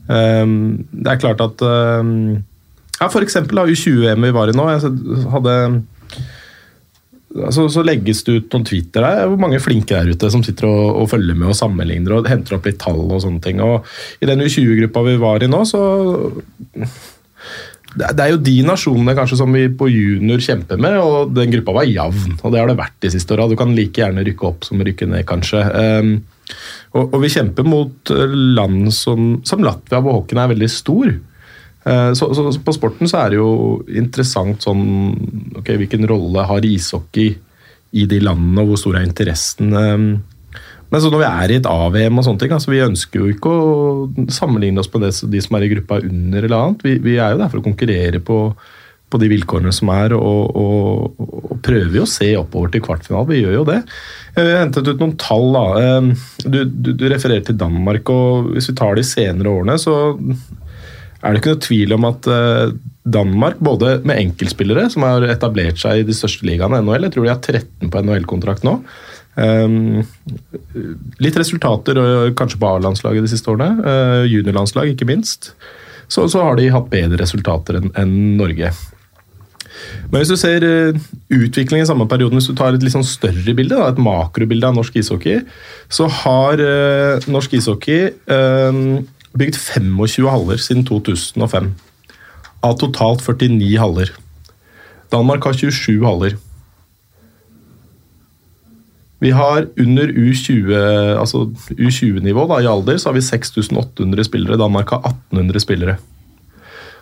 [0.09, 0.55] um,
[0.91, 2.13] det er klart at um,
[3.01, 4.69] Ja, da, U20-EM vi var i nå.
[4.71, 4.81] Jeg
[5.33, 5.83] hadde
[7.35, 9.25] så, så legges det ut noen tweeter der.
[9.25, 12.29] Er hvor mange flinke der ute som sitter og, og følger med og sammenligner og
[12.31, 13.63] henter opp litt tall og sånne ting.
[13.65, 13.89] Og
[14.23, 15.83] I den U20-gruppa vi var i nå, så
[17.95, 21.53] det, det er jo de nasjonene kanskje som vi på junior kjemper med, og den
[21.55, 22.39] gruppa var jevn.
[22.41, 23.49] Og det har det vært de siste åra.
[23.51, 25.63] Du kan like gjerne rykke opp som rykke ned, kanskje.
[25.75, 26.17] Um,
[26.95, 31.15] og, og vi kjemper mot eh, land som, som Latvia, hvor hockeyen er veldig stor.
[31.87, 33.51] Eh, Så, så, på sporten så er det jo
[33.89, 34.85] interessant sånn
[35.59, 37.35] ok, Hvilken rolle har ishockey
[37.95, 39.73] i de landene, og hvor stor er interessen?
[39.73, 40.07] eh,
[40.91, 43.33] Men så når vi er i et AVM og sånne ting, altså vi ønsker jo
[43.33, 46.85] ikke å sammenligne oss med det, de som er i gruppa under eller annet.
[46.87, 48.37] Vi, vi er jo der for å konkurrere på,
[49.11, 53.27] på de vilkårene som er, og, og, og prøver jo å se oppover til kvartfinale.
[53.33, 53.81] Vi gjør jo det.
[54.37, 55.49] Jeg har hentet ut noen tall.
[55.57, 55.65] da.
[55.83, 56.11] Eh,
[56.47, 59.97] Du, du, du refererer til Danmark, og hvis vi tar de senere årene, så
[61.25, 62.75] er det ikke noe tvil om at eh,
[63.15, 67.27] Danmark, både med enkeltspillere som har etablert seg i de største ligaene, NHL, jeg tror
[67.27, 68.79] de har 13 på NHL-kontrakt nå,
[69.35, 70.05] Um,
[71.19, 71.99] litt resultater
[72.39, 73.83] kanskje på A-landslaget de siste årene.
[73.83, 75.53] Uh, juniorlandslag, ikke minst.
[76.07, 78.71] Så, så, har de hatt bedre resultater enn en Norge.
[80.13, 80.63] Men hvis du ser
[81.35, 84.71] utviklingen i samme perioden, hvis du tar et litt sånn større bilde, da, et makrobilde
[84.71, 85.43] av norsk ishockey,
[85.91, 86.63] så har
[87.27, 88.13] norsk ishockey
[89.39, 91.73] bygd 25 haller siden 2005.
[92.65, 94.13] Av totalt 49 haller.
[95.13, 96.37] Danmark har 27 haller.
[99.25, 100.73] Vi har under U20,
[101.17, 104.59] altså U20-nivå i alder så har vi 6800 spillere.
[104.61, 105.97] Danmark har 1800 spillere.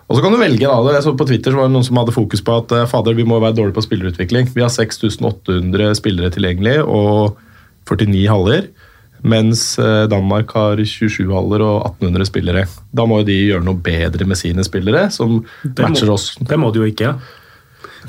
[0.06, 2.14] Og så kan du velge da, så På Twitter så var det noen som hadde
[2.14, 4.50] fokus på at fader, vi må være dårlige på spillerutvikling.
[4.54, 7.38] Vi har 6800 spillere tilgjengelig og
[7.88, 8.68] 49 haller.
[9.22, 9.76] Mens
[10.10, 12.64] Danmark har 27 haller og 1800 spillere.
[12.90, 15.40] Da må jo de gjøre noe bedre med sine spillere, som
[15.78, 16.32] matcher oss.
[16.42, 17.12] Det må de jo ikke.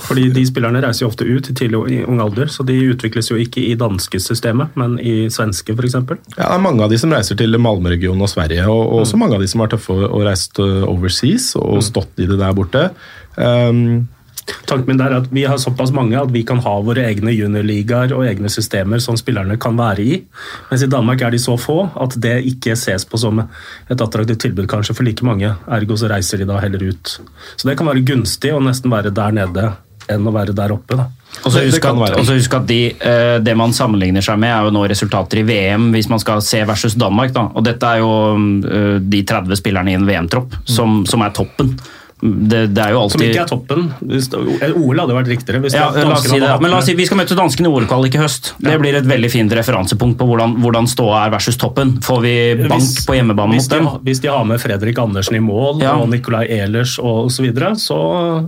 [0.01, 3.37] Fordi de spillerne reiser jo ofte ut i tidlig ung alder, så de utvikles jo
[3.39, 5.97] ikke i danske systemet, men i svenske f.eks.
[5.99, 6.07] Ja,
[6.39, 9.23] det er mange av de som reiser til Malmö-regionen og Sverige, og, og også mm.
[9.25, 11.85] mange av de som har tøffe og reist uh, overseas og mm.
[11.91, 12.87] stått i det der borte.
[13.37, 14.07] Um,
[14.67, 18.13] Tanken min er at Vi har såpass mange at vi kan ha våre egne juniorligaer
[18.15, 20.19] og egne systemer som spillerne kan være i.
[20.71, 24.43] Mens i Danmark er de så få at det ikke ses på som et attraktivt
[24.43, 25.53] tilbud kanskje for like mange.
[25.67, 27.17] Ergo så reiser de da heller ut.
[27.55, 29.73] Så det kan være gunstig å nesten være der nede
[30.11, 30.97] enn å være der oppe.
[30.99, 31.07] da.
[31.43, 31.85] Og så husk,
[32.27, 35.91] husk, at de, eh, Det man sammenligner seg med, er jo nå resultater i VM,
[35.91, 37.33] hvis man skal se versus Danmark.
[37.33, 37.49] da.
[37.55, 38.11] Og Dette er jo
[38.67, 41.77] eh, de 30 spillerne i en VM-tropp som, som er toppen
[42.23, 43.19] det, det, er jo alltid...
[43.19, 43.87] Som ikke er toppen.
[44.79, 45.59] OL hadde vært riktigere.
[45.75, 46.51] Ja, la oss si det.
[46.63, 48.53] Men la oss si vi skal møte danskene i OL-kvalik i høst.
[48.63, 48.79] Det ja.
[48.79, 51.97] blir et veldig fint referansepunkt på hvordan, hvordan ståa er versus toppen.
[52.05, 53.89] Får vi bank hvis, på hjemmebane mot dem?
[54.07, 55.97] hvis de har med Fredrik Andersen i mål ja.
[55.99, 57.97] og Nicolay Ehlers og så videre, så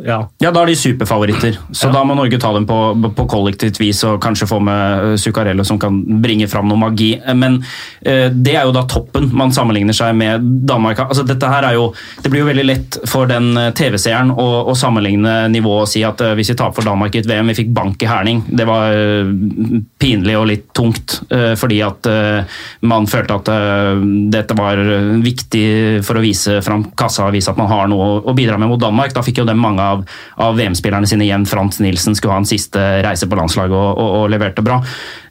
[0.05, 0.21] ja.
[0.39, 1.59] Ja, da er de superfavoritter.
[1.75, 2.79] Så da må Norge ta dem på,
[3.17, 7.11] på kollektivt vis og kanskje få med eh, Zuccarello som kan bringe fram noe magi.
[7.35, 11.03] Men uh, det er jo da toppen man sammenligner seg med Danmark.
[11.09, 11.89] Altså, dette her er jo,
[12.23, 16.21] det blir jo veldig lett for den TV-seeren å, å, sammenligne nivået og si at
[16.21, 18.43] uh, hvis vi taper for Danmark i et VM, vi fikk bank i Herning.
[18.47, 19.32] Det var uh,
[20.01, 22.10] pinlig og litt tungt, uh, fordi at
[22.86, 23.49] man følte at
[24.32, 24.80] dette var
[25.23, 25.63] viktig
[26.06, 28.82] for å vise fram kassa og vise at man har noe å bidra med mot
[28.82, 29.13] Danmark.
[29.15, 30.04] Da fikk jo dem mange av,
[30.41, 31.47] av VM-spillerne sine igjen.
[31.49, 34.82] Frans Nilsen skulle ha en siste reise på landslaget og, og, og leverte bra.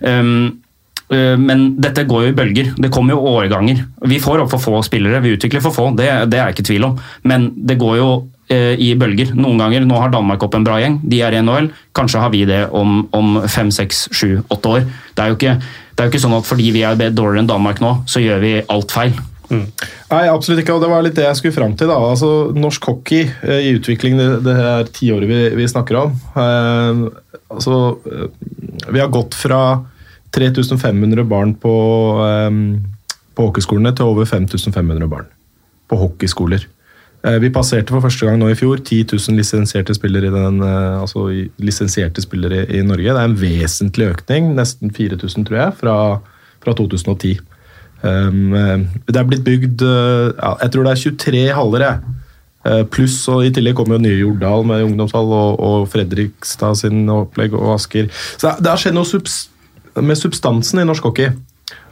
[0.01, 0.64] Um,
[1.11, 2.71] men dette går jo i bølger.
[2.81, 3.83] Det kommer jo årganger.
[4.09, 6.69] Vi får opp for få spillere, vi utvikler for få, det, det er jeg ikke
[6.71, 6.95] tvil om.
[7.29, 8.09] Men det går jo
[8.53, 9.31] Eh, i bølger.
[9.33, 11.71] Noen ganger, Nå har Danmark opp en bra gjeng, de er i NHL.
[11.97, 14.83] Kanskje har vi det om, om fem, seks, sju, åtte år.
[15.17, 17.49] Det er, jo ikke, det er jo ikke sånn at fordi vi er dårligere enn
[17.49, 19.17] Danmark nå, så gjør vi alt feil.
[19.49, 19.65] Mm.
[20.11, 20.77] Nei, absolutt ikke.
[20.77, 21.89] og Det var litt det jeg skulle fram til.
[21.89, 21.97] da.
[21.97, 26.15] Altså, Norsk hockey eh, i utvikling det, det er tiåret vi, vi snakker om.
[26.37, 27.03] Eh,
[27.49, 27.81] altså,
[28.13, 28.29] eh,
[28.91, 29.63] vi har gått fra
[30.35, 31.75] 3500 barn på,
[32.27, 32.51] eh,
[33.35, 35.31] på hockeyskolene til over 5500 barn
[35.91, 36.67] på hockeyskoler.
[37.25, 40.61] Eh, vi passerte for første gang nå i fjor 10 000 lisensierte spillere, i, den,
[40.61, 41.25] eh, altså
[41.57, 43.15] lisensierte spillere i Norge.
[43.15, 45.95] Det er en vesentlig økning, nesten 4000 tror jeg, fra,
[46.65, 47.39] fra 2010.
[48.05, 51.89] Um, eh, det er blitt bygd ja, jeg tror det er 23 haller.
[52.89, 57.53] Pluss, og i tillegg kommer jo nye Jordal med ungdomshall og, og Fredrikstad sin opplegg
[57.53, 58.09] og Asker.
[58.41, 59.35] Så det har skjedd noe subs
[60.03, 61.35] med substansen i norsk hockey.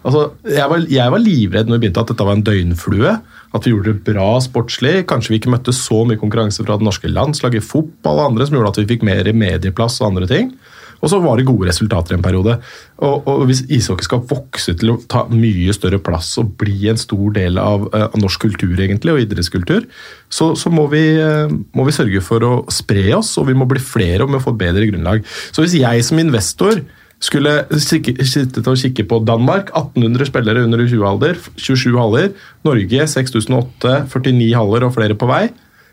[0.03, 3.15] Altså, jeg, var, jeg var livredd når vi begynte at dette var en døgnflue.
[3.53, 5.03] At vi gjorde det bra sportslig.
[5.11, 8.49] Kanskje vi ikke møtte så mye konkurranse fra det norske landslaget, i fotball og andre,
[8.49, 10.55] som gjorde at vi fikk mer medieplass og andre ting.
[11.03, 12.55] Og så var det gode resultater i en periode.
[13.03, 17.01] Og, og Hvis ishockey skal vokse til å ta mye større plass og bli en
[17.01, 19.89] stor del av, uh, av norsk kultur egentlig, og idrettskultur,
[20.31, 23.67] så, så må, vi, uh, må, vi, sørge for å spre oss, og vi må
[23.71, 25.27] bli flere og vi må få bedre grunnlag.
[25.51, 26.85] Så hvis jeg som investor
[27.23, 29.71] skulle sitte og kikke på Danmark.
[29.71, 32.33] 1800 spillere under 20-alder, 27 haller.
[32.67, 35.45] Norge 6008, 49 haller og flere på vei.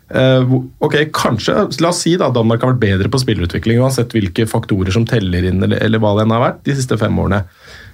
[0.10, 4.48] Uh, ok, kanskje, La oss si da Danmark har vært bedre på spillerutvikling, uansett hvilke
[4.50, 7.44] faktorer som teller inn, eller, eller hva det enn har vært, de siste fem årene.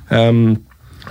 [0.07, 0.55] Um,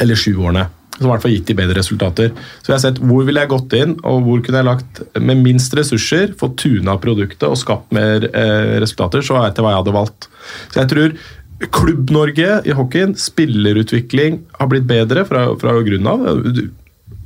[0.01, 0.65] eller sju årene.
[0.95, 2.29] Som i hvert fall gitt de bedre resultater.
[2.63, 5.43] Så jeg har sett hvor ville jeg gått inn, og hvor kunne jeg lagt med
[5.43, 9.83] minst ressurser, fått tuna produktet og skapt mer eh, resultater, så vet jeg hva jeg
[9.83, 10.29] hadde valgt.
[10.71, 11.17] Så jeg tror
[11.63, 16.25] Klubb-Norge i hockeyen, spillerutvikling har blitt bedre fra, fra grunnen av.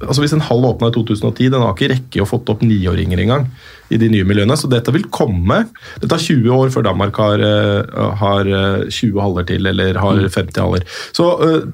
[0.05, 3.25] Altså Hvis en halv åpna i 2010, den har ikke rekke å fått opp niåringer
[3.25, 3.49] engang.
[3.89, 5.65] i de nye miljøene, Så dette vil komme.
[6.01, 8.45] Det tar 20 år før Danmark har, eh, har
[8.91, 10.61] 20 eh, haller til, eller har 50 mm.
[10.61, 10.85] haller.
[11.13, 11.65] Så uh,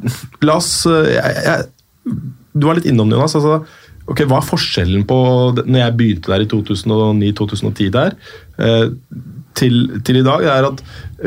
[0.40, 1.66] la oss uh, jeg, jeg,
[2.54, 3.34] Du var litt innom det, Jonas.
[3.34, 3.64] altså
[4.06, 5.18] ok, Hva er forskjellen på
[5.62, 8.16] når jeg begynte der i 2009-2010 der,
[9.54, 10.44] til, til, i dag?
[10.50, 10.82] Er at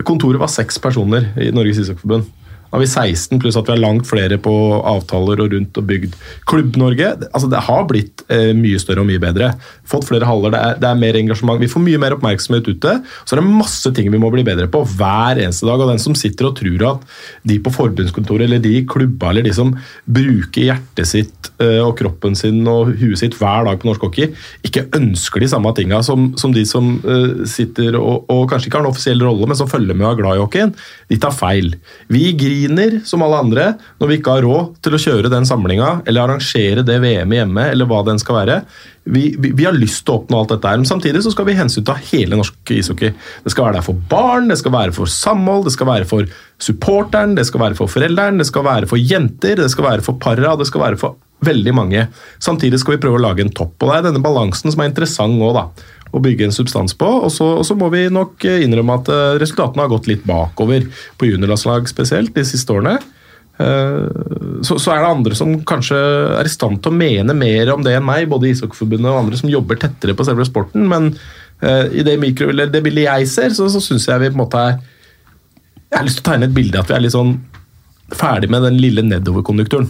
[0.05, 2.27] Kontoret var seks personer i Norges ishockeyforbund.
[2.67, 4.53] Nå har vi 16, pluss at vi har langt flere på
[4.83, 6.15] avtaler og rundt og bygd.
[6.49, 9.53] Klubb-Norge altså det har blitt eh, mye større og mye bedre.
[9.87, 11.61] Fått flere haller, det er, det er, mer engasjement.
[11.61, 12.97] Vi får mye mer oppmerksomhet ute.
[13.23, 15.79] Så er det masse ting vi må bli bedre på hver eneste dag.
[15.79, 17.07] Og den som sitter og tror at
[17.47, 19.71] de på forbundskontoret eller de i klubba eller de som
[20.03, 24.33] bruker hjertet sitt eh, og kroppen sin og huet sitt hver dag på norsk hockey,
[24.67, 28.81] ikke ønsker de samme tinga som, som, de som eh, sitter og, og kanskje ikke
[28.81, 30.75] har en offisiell rolle, men som følger med og er glad i hockeyen.
[31.07, 31.71] De tar feil.
[32.11, 33.65] Vi griner griner som alle andre
[34.01, 37.65] når vi ikke har råd til å kjøre den samlinga eller arrangere det VM-et hjemme,
[37.71, 38.57] eller hva den skal være.
[39.07, 41.47] Vi, vi, vi, har lyst til å oppnå alt dette, her, men samtidig så skal
[41.47, 43.13] vi hensynta hele norsk ishockey.
[43.45, 46.33] Det skal være der for barn, det skal være for samhold, det skal være for
[46.63, 50.19] supporteren, det skal være for forelderen, det skal være for jenter, det skal være for
[50.19, 51.15] para, det skal være for
[51.45, 52.07] veldig mange.
[52.43, 53.77] Samtidig skal vi prøve å lage en topp.
[53.79, 57.07] og Det er denne balansen som er interessant òg, da å bygge en substans på.
[57.27, 60.87] Og så, og så, må vi nok innrømme at eh, resultatene har gått litt bakover
[61.19, 62.97] på juniorlandslag spesielt de siste årene.
[63.57, 65.97] Eh, så, så, er det andre som kanskje
[66.37, 69.39] er i stand til å mene mer om det enn meg, både Ishockeyforbundet og andre
[69.39, 70.85] som jobber tettere på selve sporten.
[70.89, 71.11] Men
[71.63, 74.43] uh, i det, mikro, det bildet jeg ser, så, så syns jeg vi på en
[74.45, 74.77] måte er
[75.87, 77.37] Jeg har lyst til å tegne et bilde at vi er litt sånn
[78.17, 79.87] ferdig med den lille nedoverkonjunkturen.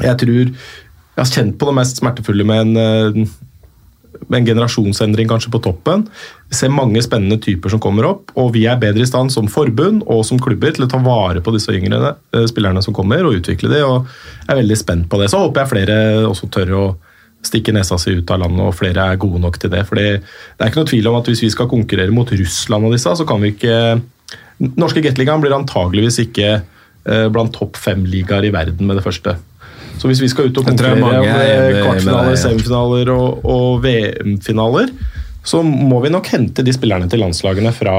[0.00, 3.30] Jeg tror jeg har kjent på det mest smertefulle med en med
[4.30, 6.06] en generasjonsendring kanskje på toppen.
[6.50, 9.50] Vi ser mange spennende typer som kommer opp, og vi er bedre i stand som
[9.50, 13.24] forbund og som klubber til å ta vare på disse yngre eh, spillerne som kommer,
[13.26, 14.10] og utvikle de, og
[14.48, 15.30] er veldig spent på det.
[15.32, 16.84] Så håper jeg flere også tør å
[17.46, 19.84] stikke nesa si ut av landet, og flere er gode nok til det.
[19.88, 22.96] Fordi det er ikke noe tvil om at hvis vi skal konkurrere mot Russland og
[22.96, 23.76] disse, så kan vi ikke
[24.60, 29.38] Norske Gateligaen blir antageligvis ikke eh, blant topp fem-ligaer i verden med det første.
[30.00, 31.26] Så hvis vi skal ut og konkurrere om
[31.76, 34.94] kvartfinaler, semifinaler og, og VM-finaler,
[35.44, 37.96] så må vi nok hente de spillerne til landslagene fra,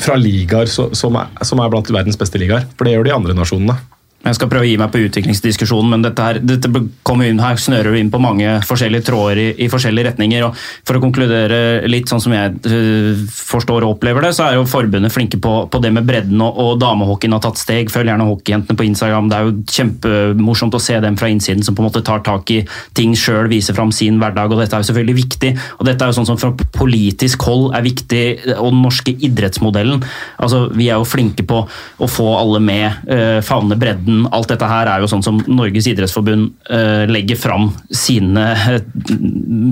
[0.00, 2.64] fra ligaer som som er blant verdens beste ligaer.
[2.76, 3.76] For det gjør de andre nasjonene.
[4.26, 6.68] Jeg skal prøve å gi meg på utviklingsdiskusjonen, men dette, her, dette
[7.06, 10.42] kommer inn, her snører inn på mange forskjellige tråder i, i, forskjellige retninger.
[10.48, 10.56] og
[10.88, 14.66] For å konkludere litt sånn som jeg uh, forstår og opplever det, så er jo
[14.68, 17.92] forbundet flinke på, på det med bredden, og, og damehockeyen har tatt steg.
[17.94, 19.30] Følg gjerne hockeyjentene på Instagram.
[19.30, 22.50] Det er jo kjempemorsomt å se dem fra innsiden som på en måte tar tak
[22.52, 22.58] i
[22.98, 25.54] ting sjøl, viser fram sin hverdag, og dette er jo selvfølgelig viktig.
[25.78, 28.26] og Dette er jo sånn som fra politisk hold er viktig,
[28.58, 30.02] og den norske idrettsmodellen.
[30.42, 34.28] altså Vi er jo flinke på å få alle med, uh, favne bredden bredden.
[34.32, 38.54] Alt dette her er jo sånn som Norges idrettsforbund uh, legger fram sine,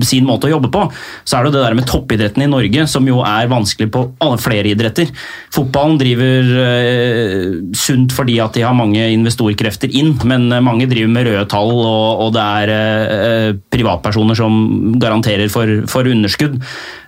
[0.05, 0.85] sin måte å jobbe på.
[1.25, 4.05] Så er det jo det der med toppidretten i Norge, som jo er vanskelig på
[4.41, 5.11] flere idretter.
[5.53, 11.27] Fotballen driver uh, sunt fordi at de har mange investorkrefter inn, men mange driver med
[11.27, 16.57] røde tall, og, og det er privatpersoner som garanterer for, for underskudd.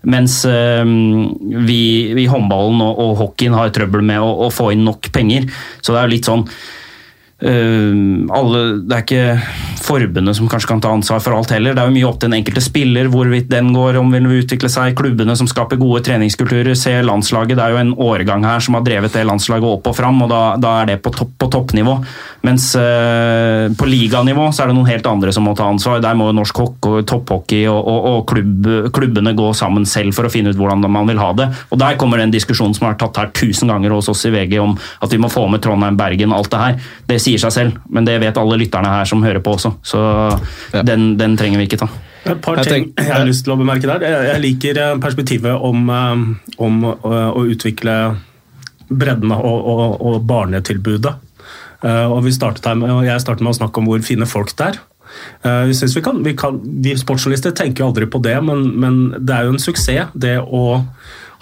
[0.10, 1.80] Mens vi,
[2.14, 5.50] i håndballen og, og hockeyen har trøbbel med å, å få inn nok penger.
[5.82, 6.46] Så det er jo litt sånn
[7.40, 11.76] alle, det er ikke forbundet som kanskje kan ta ansvar for alt heller.
[11.76, 14.70] Det er jo mye opp til den enkelte spiller hvorvidt den går, om vil utvikle
[14.72, 14.96] seg.
[15.00, 16.76] Klubbene som skaper gode treningskulturer.
[16.76, 17.56] Se landslaget.
[17.56, 20.32] Det er jo en årgang her som har drevet det landslaget opp og fram, og
[20.32, 21.96] da, da er det på, topp, på toppnivå.
[22.48, 26.04] Mens eh, på liganivå så er det noen helt andre som må ta ansvar.
[26.04, 30.34] Der må jo norsk hockey, topphockey og, og klubb, klubbene gå sammen selv for å
[30.34, 31.50] finne ut hvordan man vil ha det.
[31.72, 34.60] Og Der kommer den diskusjonen som har tatt her tusen ganger hos oss i VG
[34.60, 36.80] om at vi må få med Trondheim, Bergen, alt det her.
[37.10, 39.74] Det sier seg selv, men det vet alle lytterne her som hører på også.
[39.86, 40.00] Så
[40.74, 40.84] ja.
[40.86, 41.90] den, den, trenger vi ikke ta.
[42.26, 44.04] Et par ting jeg har lyst til å bemerke der.
[44.32, 46.26] Jeg liker eh, perspektivet om, eh,
[46.66, 47.96] om å utvikle
[48.90, 51.16] bredden og, og, og barnetilbudet.
[51.86, 54.82] Eh, og vi med, jeg startet med å snakke om hvor fine folk det er.
[55.42, 59.34] Vi, vi, kan, vi, kan, vi sportsjournalister tenker jo aldri på det, men, men det
[59.36, 60.84] er jo en suksess det å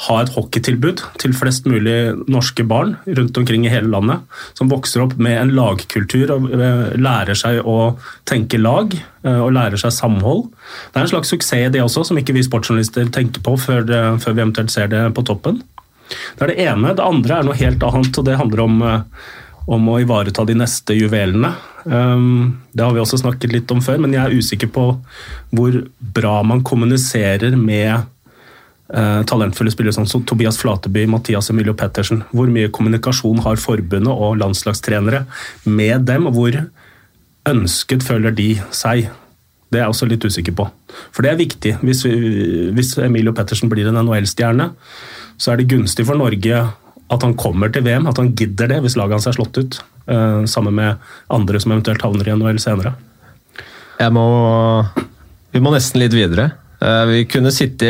[0.05, 1.95] ha et hockeytilbud til flest mulig
[2.29, 4.25] norske barn rundt omkring i hele landet,
[4.57, 7.95] som vokser opp med en lagkultur og eh, lærer seg å
[8.29, 10.51] tenke lag eh, og lærer seg samhold.
[10.91, 13.87] Det er en slags suksess i det også, som ikke vi sportsjournalister tenker på før,
[14.21, 15.63] før vi eventuelt ser det på toppen.
[16.07, 16.93] Det er det ene.
[16.95, 19.31] Det andre er noe helt annet, og det handler om, eh,
[19.65, 21.55] om å ivareta de neste juvelene.
[21.87, 24.85] Det har vi også snakket litt om før, men jeg er usikker på
[25.55, 25.75] hvor
[26.17, 28.03] bra man kommuniserer med
[28.93, 32.23] eh, talentfulle spillere som Tobias Flateby, Mathias Emilio Pettersen.
[32.31, 35.25] Hvor mye kommunikasjon har forbundet og landslagstrenere
[35.65, 36.59] med dem, og hvor
[37.47, 39.09] ønsket føler de seg?
[39.67, 40.67] Det er jeg også litt usikker på.
[41.11, 41.77] For det er viktig.
[41.83, 42.05] Hvis,
[42.75, 44.69] hvis Emilio Pettersen blir en NHL-stjerne,
[45.37, 46.61] så er det gunstig for Norge
[47.07, 49.79] at han kommer til VM, at han gidder det hvis laget hans er slått ut.
[50.07, 51.03] Uh, sammen med
[51.35, 52.93] andre som eventuelt havner i NHL senere.
[53.97, 54.27] Jeg må
[55.51, 56.51] Vi må nesten litt videre.
[56.81, 57.89] Eh, vi kunne sitte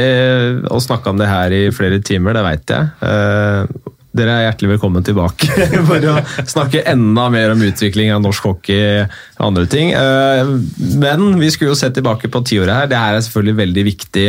[0.72, 2.90] og snakke om det her i flere timer, det veit jeg.
[3.04, 5.46] Eh, Dere er hjertelig velkommen tilbake
[5.90, 6.14] for å
[6.50, 9.92] snakke enda mer om utvikling av norsk hockey og andre ting.
[9.94, 10.54] Eh,
[11.04, 12.88] Men vi skulle jo se tilbake på tiåret her.
[12.90, 14.26] Det her er selvfølgelig veldig viktig,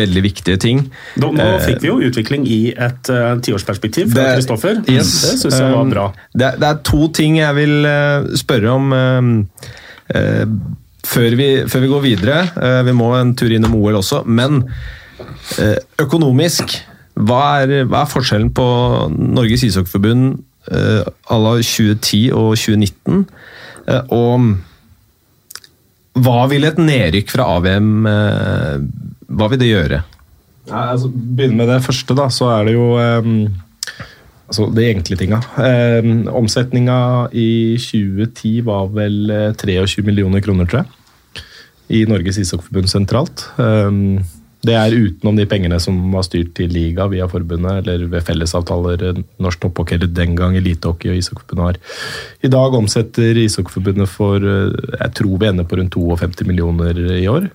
[0.00, 0.82] veldig viktige ting.
[1.22, 4.82] Nå, nå fikk vi jo utvikling i et uh, tiårsperspektiv fra Det- Kristoffer.
[4.90, 5.12] Yes.
[5.28, 6.08] Det syns jeg var Um, bra.
[6.34, 8.92] Det, det er to ting jeg vil uh, spørre om
[10.10, 10.48] Uh,
[11.06, 12.38] før, vi, før vi går videre.
[12.60, 14.62] Eh, vi må en tur innom OL også, men
[15.58, 16.78] eh, økonomisk
[17.20, 18.66] hva er, hva er forskjellen på
[19.12, 20.38] Norges ishockeyforbund
[20.70, 23.24] uh, à la 2010 og 2019?
[23.90, 24.56] Eh, og
[26.20, 28.76] hva vil et nedrykk fra AVM eh,
[29.30, 30.00] Hva vil det gjøre?
[30.68, 33.44] Ja, altså, Begynne med det første, da, så er det jo ehm,
[34.50, 35.40] altså de enkle tinga.
[35.56, 41.44] Um, omsetninga i 2010 var vel eh, 23 millioner kroner, tror jeg.
[41.90, 43.46] I Norges ishockeyforbund sentralt.
[43.58, 44.20] Um,
[44.66, 49.22] det er utenom de pengene som var styrt til liga via forbundet, eller ved fellesavtaler
[49.40, 51.78] Norsk topphockey, eller den gang Elitehockey og Ishockeyforbundet har.
[52.44, 57.24] I dag omsetter Ishockeyforbundet for eh, jeg tror vi ender på rundt 52 millioner i
[57.30, 57.48] år.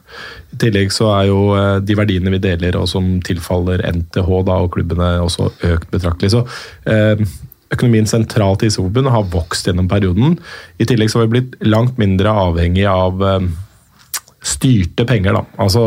[0.55, 4.57] I tillegg så er jo eh, de verdiene vi deler og som tilfaller NTH da,
[4.57, 6.33] og klubbene også økt betraktelig.
[6.33, 6.41] Så
[6.89, 7.21] eh,
[7.75, 10.39] økonomien sentralt i Ishockeyforbundet har vokst gjennom perioden.
[10.81, 13.21] I tillegg så har vi blitt langt mindre avhengig av
[14.45, 15.33] styrte penger.
[15.33, 15.41] da.
[15.61, 15.83] Altså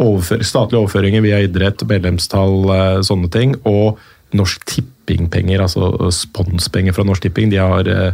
[0.00, 3.54] overfør, statlige overføringer via idrett, medlemstall, eh, sånne ting.
[3.68, 4.00] Og
[4.36, 8.12] Norsk Tipping-penger, altså sponspenger fra Norsk Tipping, de har eh,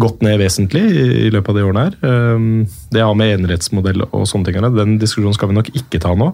[0.00, 1.96] gått ned vesentlig i, løpet av de årene her.
[2.00, 4.72] Um, det har med enerettsmodell og sånne ting å.
[4.72, 6.30] Den diskusjonen skal vi nok ikke ta nå.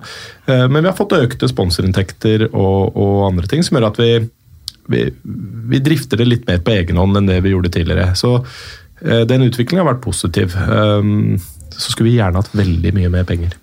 [0.47, 4.11] Eh, men vi har fått økte sponsorinntekter og, og andre ting som gjør at vi,
[4.93, 5.05] vi,
[5.73, 8.13] vi drifter det litt mer på egen hånd enn det vi gjorde tidligere.
[8.19, 10.57] Så eh, den utviklingen har vært positiv.
[10.69, 11.39] Um,
[11.73, 13.57] så skulle vi gjerne hatt veldig mye mer penger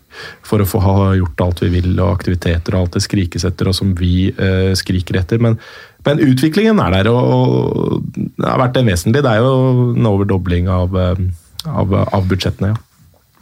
[0.46, 3.70] for å få ha gjort alt vi vil, og aktiviteter og alt det skrikes etter,
[3.70, 5.42] og som vi eh, skriker etter.
[5.44, 5.58] Men,
[6.08, 9.24] men utviklingen er der, og, og det har vært en vesentlig.
[9.26, 11.24] Det er jo en overdobling av, eh,
[11.70, 12.82] av, av budsjettene, ja.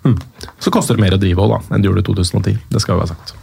[0.01, 0.17] Hmm.
[0.57, 2.55] Så koster det mer å drive òg, enn det gjorde i 2010.
[2.73, 3.35] Det skal jo være sagt.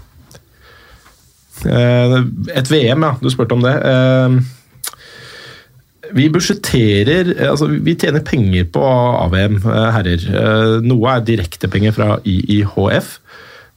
[1.67, 2.17] Eh,
[2.59, 3.13] et VM, ja.
[3.23, 3.75] Du spurte om det.
[6.17, 10.25] Vi budsjetterer altså Vi tjener penger på AVM, eh, herrer.
[10.29, 13.19] Eh, Noe er direktepenger fra IIHF,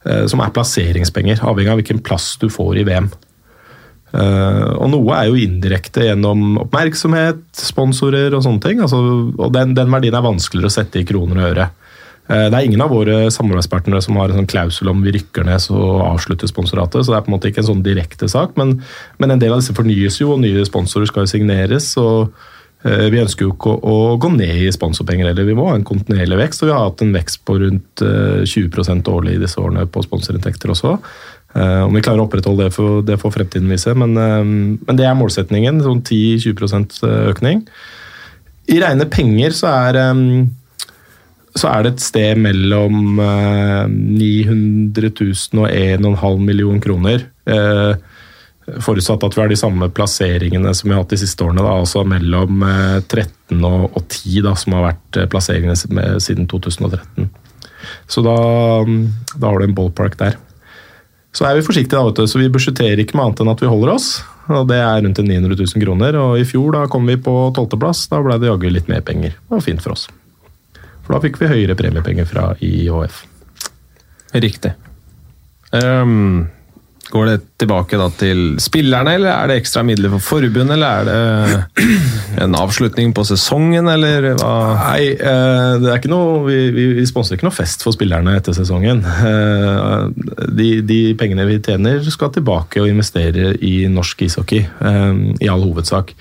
[0.06, 3.12] eh, som er plasseringspenger, avhengig av hvilken plass du får i VM.
[4.12, 8.82] Og noe er jo indirekte gjennom oppmerksomhet, sponsorer og sånne ting.
[8.84, 8.98] Altså,
[9.32, 11.68] og den, den verdien er vanskeligere å sette i kroner og øre.
[12.28, 15.44] Eh, Det er ingen av våre samarbeidspartnere som har en sånn klausul om vi rykker
[15.48, 18.56] ned så avslutter sponsoratet, så det er på en måte ikke en sånn direkte sak.
[18.56, 18.80] Men,
[19.18, 21.90] men en del av disse fornyes jo, og nye sponsorer skal jo signeres.
[21.98, 22.32] og
[22.86, 25.74] eh, Vi ønsker jo ikke å, å gå ned i sponsorpenger, eller vi må ha
[25.76, 26.62] en kontinuerlig vekst.
[26.62, 30.06] Og vi har hatt en vekst på rundt eh, 20% årlig i disse årene på
[30.06, 30.96] sponsorinntekter også.
[31.58, 34.46] Eh, Om vi klarer å opprettholde det, for, det får fremtiden vise, men, eh,
[34.86, 35.82] men det er målsetningen.
[35.82, 37.02] Sånn 10-20%
[37.34, 37.66] økning.
[38.70, 40.26] I rene penger så er eh,
[41.58, 47.26] så er det et sted mellom eh, 900 000 og 1,5 million kroner.
[47.44, 47.92] Eh,
[48.80, 51.64] forutsatt at vi har de samme plasseringene som vi har hatt de siste årene.
[51.64, 56.48] Da, altså mellom eh, 13 og, og 10, da, som har vært eh, plasseringene siden
[56.50, 57.28] 2013.
[58.08, 58.38] Så da,
[58.88, 59.04] mm,
[59.36, 60.40] da har du en ballpark der.
[61.36, 63.60] Så er vi forsiktige, da, vet du, så vi budsjetterer ikke med annet enn at
[63.64, 64.08] vi holder oss.
[64.52, 66.16] og Det er rundt 900 000 kroner.
[66.20, 68.06] og I fjor da kom vi på tolvteplass.
[68.12, 69.36] Da ble det jaggu litt mer penger.
[69.36, 70.08] Det var fint for oss.
[71.12, 73.18] For da fikk vi høyere premiepenger fra IHF.
[74.32, 74.70] Riktig.
[75.76, 76.46] Ehm,
[77.12, 81.08] går det tilbake da til spillerne, eller er det ekstra midler for forbundet, eller er
[81.08, 81.86] det
[82.42, 84.52] en avslutning på sesongen, eller hva?
[84.80, 88.36] Nei, eh, det er ikke noe, vi, vi, vi sponser ikke noe fest for spillerne
[88.38, 89.04] etter sesongen.
[89.04, 90.08] Eh,
[90.52, 95.12] De, de pengene vi tjener skal tilbake og investere i norsk ishockey, eh,
[95.44, 96.14] i all hovedsak.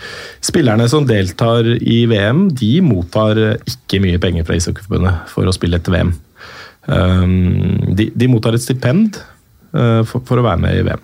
[0.43, 5.79] Spillerne som deltar i VM, de mottar ikke mye penger fra Ishockeyforbundet for å spille
[5.79, 6.13] et VM.
[6.81, 9.19] De, de mottar et stipend
[9.71, 11.01] for, for å være med i VM.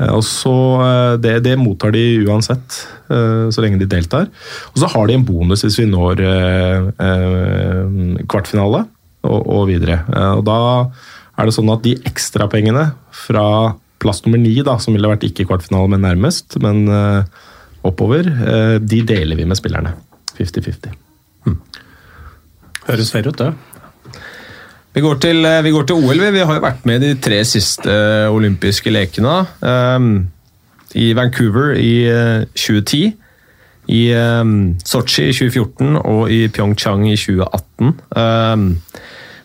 [0.00, 0.54] Eh, Og så,
[0.86, 2.78] eh, det, det mottar de uansett,
[3.12, 4.28] eh, så lenge de deltar.
[4.72, 8.84] Og så har de en bonus hvis vi når eh, eh, kvartfinale
[9.28, 10.00] og, og videre.
[10.08, 10.58] Eh, Og da
[11.38, 12.90] er det sånn at de ekstrapengene
[13.24, 13.46] fra
[14.02, 17.22] plass nummer ni, da, som ville vært ikke kvartfinale, men nærmest, men eh,
[17.86, 19.92] oppover, eh, de deler vi med spillerne.
[20.38, 20.96] 50-50.
[22.88, 23.52] Høres fair ut, det.
[24.92, 26.20] Vi går, til, eh, vi går til OL.
[26.20, 29.46] Vi, har jo vært med i de tre siste eh, olympiske lekene.
[29.64, 30.28] Um,
[30.92, 33.14] I Vancouver i uh, 2010,
[33.88, 37.94] i um, Sotsji i 2014 og i Pyeongchang i 2018.
[38.12, 38.66] Um,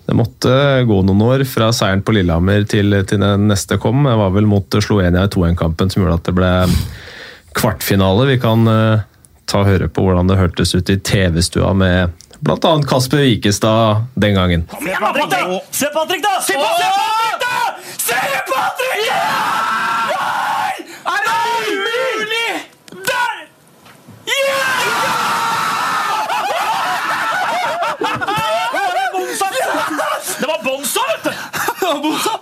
[0.08, 0.52] det måtte
[0.88, 4.04] gå noen år fra seieren på Lillehammer til, til den neste kom.
[4.04, 6.52] Det var vel mot Slovenia i 2-1-kampen som gjorde at det ble
[7.56, 8.28] kvartfinale.
[8.34, 9.08] Vi kan uh,
[9.48, 12.82] ta og høre på hvordan det hørtes ut i TV-stua med bl.a.
[12.90, 14.68] Kasper Wikestad den gangen.
[14.72, 15.62] Kom igjen, Patrick, da!
[15.72, 16.42] Se Patrick, da!
[16.42, 17.76] Se Patrick, da!
[17.98, 18.14] Se
[18.52, 19.08] Patrick!
[19.08, 19.24] Ja!
[21.06, 22.52] Er det mulig?
[22.92, 23.34] Der!
[24.26, 24.64] Ja!
[30.40, 31.32] Det var Bonsa, vet du!
[31.80, 32.34] Det var Bonsa!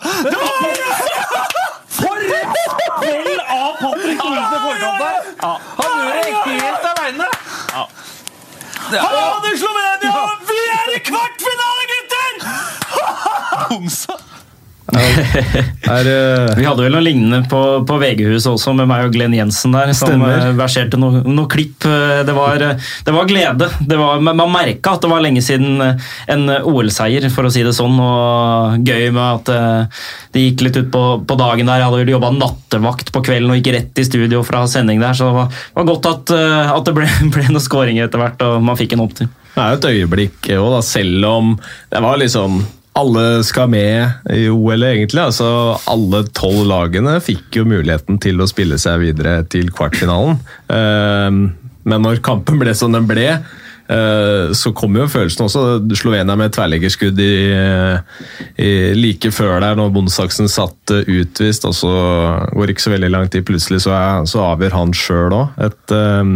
[1.95, 5.19] For et spill av Patrick Olsen i forkant der!
[5.79, 7.27] Han gjør det helt aleine.
[8.93, 10.13] Ha det, Slovenia!
[10.49, 12.33] Vi er i kvartfinale, gutter!
[13.69, 14.13] Bonsa.
[14.93, 19.33] Er, eh, Vi hadde vel noe lignende på, på VG-huset også, med meg og Glenn
[19.33, 19.91] Jensen der.
[19.97, 20.35] Som Stemmer.
[20.37, 21.85] eh, verserte noe, noe klipp.
[21.89, 22.61] Eh, Det var,
[23.05, 23.69] det var glede.
[23.81, 27.73] Det var, man merka at det var lenge siden en OL-seier, for å si det
[27.77, 27.97] sånn.
[28.01, 29.89] Og gøy med at
[30.35, 31.81] det gikk litt ut på, på dagen der.
[31.81, 35.31] Jeg hadde jobba nattevakt på kvelden og gikk rett i studio fra sending der, så
[35.31, 36.35] det var, var godt at,
[36.77, 39.29] at det ble, ble noen skåringer etter hvert, og man fikk en opptur.
[39.55, 41.53] Det er jo et øyeblikk òg, selv om
[41.91, 42.59] det var liksom
[42.95, 45.19] alle skal med i OL, egentlig.
[45.19, 45.49] altså
[45.91, 50.39] Alle tolv lagene fikk jo muligheten til å spille seg videre til kvartfinalen.
[50.71, 51.45] Ehm,
[51.85, 53.27] Men når kampen ble som den ble,
[53.93, 55.65] eh, så kom jo følelsen også.
[55.93, 57.35] Slovenia med tverrleggerskudd i,
[58.57, 61.67] i, like før der, når Bondsaksen satt eh, utvist.
[61.67, 61.91] og Så
[62.55, 65.61] går ikke så veldig lang tid, plutselig så, er, så avgjør han sjøl òg.
[65.67, 66.33] Et, ehm,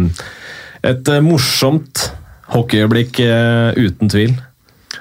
[0.84, 2.12] et eh, morsomt
[2.54, 3.18] hockeyøyeblikk
[3.78, 4.38] uten tvil.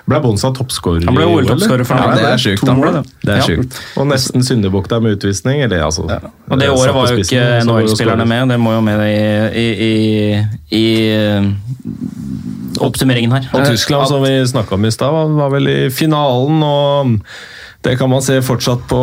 [0.10, 2.20] Ble Bonsa toppskårer Han ble OL, OL-toppskårer for noen år.
[2.20, 3.00] det er sjukt, To mål.
[3.24, 3.46] Det er Ja.
[3.48, 3.78] sjukt.
[3.98, 5.62] Og nesten syndebukk der med utvisning.
[5.66, 6.04] Eller, altså,
[6.50, 10.46] Og det året var jo ikke NHL-spillerne med, det må jo med i, i, i,
[10.78, 11.50] i eh,
[12.80, 13.50] oppsummeringen her.
[13.54, 17.20] Og Tyskland, som vi snakka om i stad, var, var vel i finalen, og
[17.86, 19.02] det kan man se fortsatt på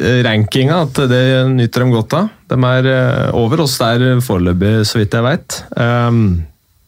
[0.00, 1.24] eh, rankinga, at det
[1.54, 2.28] nyter de godt av.
[2.50, 5.60] De er eh, over oss der foreløpig, så vidt jeg veit.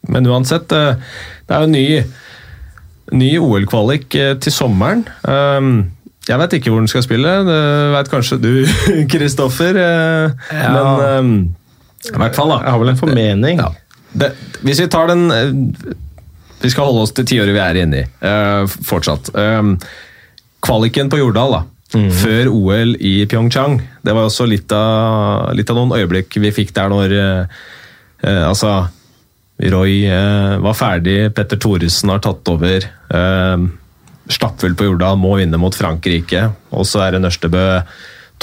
[0.08, 1.86] Men uansett, det er jo ny,
[3.12, 5.04] ny OL-kvalik eh, til sommeren.
[5.22, 5.92] Um,
[6.26, 7.60] Jeg vet ikke hvor den skal spille, det
[7.94, 8.50] veit kanskje du,
[9.12, 9.78] Kristoffer.
[9.78, 10.72] Ja.
[10.74, 11.36] Men um,
[12.06, 12.58] i hvert fall, da.
[12.64, 13.62] Jeg har vel en formening.
[13.62, 13.70] Ja.
[14.16, 14.32] Det,
[14.64, 15.50] hvis vi tar den eh,
[16.62, 19.30] Vi skal holde oss til tiåret vi er inne i, eh, fortsatt.
[19.36, 19.76] Um,
[20.64, 21.62] kvaliken på Jordal, da.
[21.94, 23.78] Før OL i Pyeongchang.
[24.04, 27.60] Det var også litt av, litt av noen øyeblikk vi fikk der når eh,
[28.26, 28.72] eh, Altså
[29.56, 32.84] Roy eh, var ferdig, Petter Thoresen har tatt over.
[33.08, 33.66] Eh,
[34.28, 36.48] Stappfull på Jordal, må vinne mot Frankrike.
[36.76, 37.62] Og så er det Nørstebø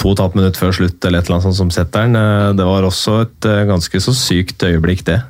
[0.00, 2.16] to og et halvt minutt før slutt eller et eller annet sånt som setter den.
[2.18, 5.20] Eh, Det var også et eh, ganske så sykt øyeblikk, det.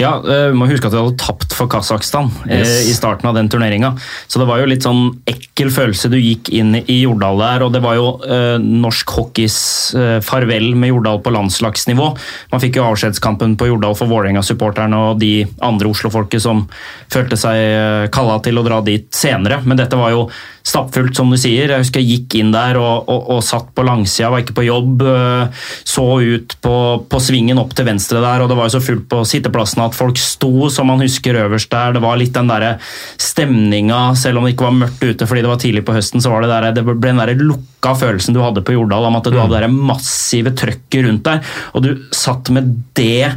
[0.00, 2.88] Ja, vi må huske at vi hadde tapt for Kasakhstan eh, Yes.
[2.90, 3.92] i starten av den turneringa.
[4.26, 7.74] Så det var jo litt sånn ekkel følelse du gikk inn i Jordal der, og
[7.76, 9.58] det var jo eh, norsk hockeys
[9.94, 12.08] eh, farvel med Jordal på landslagsnivå.
[12.50, 16.64] Man fikk jo avskjedskampen på Jordal for Vålerenga-supporterne og de andre Oslo-folket som
[17.12, 20.24] følte seg eh, kalla til å dra dit senere, men dette var jo
[20.62, 21.72] stappfullt, som du sier.
[21.74, 24.66] Jeg husker jeg gikk inn der og, og, og satt på langsida, var ikke på
[24.66, 25.02] jobb.
[25.10, 26.74] eh, Så ut på,
[27.10, 29.22] på svingen opp til venstre der, og det var jo så fullt på
[29.52, 31.92] sitteplassene at folk sto, som man husker øverst der.
[31.94, 32.78] Det var litt den derre
[33.20, 36.32] stemninga, selv om det ikke var mørkt ute fordi det var tidlig på høsten, så
[36.32, 39.28] var det, der, det ble den der lukka følelsen du hadde på Jordal, om at
[39.28, 43.34] du hadde det massive trøkket rundt deg, og du satt med det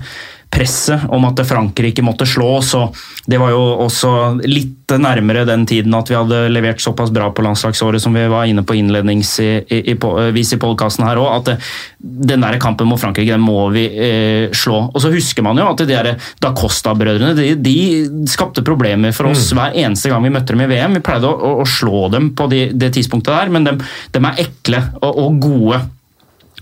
[0.55, 2.87] presset om at Frankrike måtte slå, så
[3.25, 4.11] det var jo også
[4.45, 8.45] litt nærmere den tiden at vi hadde levert såpass bra på landslagsåret som vi var
[8.47, 11.55] inne på innledningsvis i, i, i podkasten her òg, at det,
[12.31, 14.83] den der kampen mot Frankrike den må vi eh, slå.
[14.93, 19.31] Og så husker man jo at de der Da Costa-brødrene de, de skapte problemer for
[19.31, 20.99] oss hver eneste gang vi møtte dem i VM.
[20.99, 23.75] Vi pleide å, å, å slå dem på de, det tidspunktet der, men de,
[24.21, 25.81] er ekle og, og gode.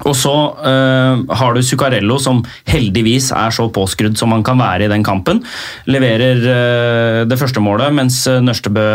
[0.02, 4.88] Og så uh, har du Zuccarello, som heldigvis er så påskrudd som han kan være
[4.88, 5.44] i den kampen.
[5.86, 8.88] Leverer uh, det første målet, mens eh, Nørstebø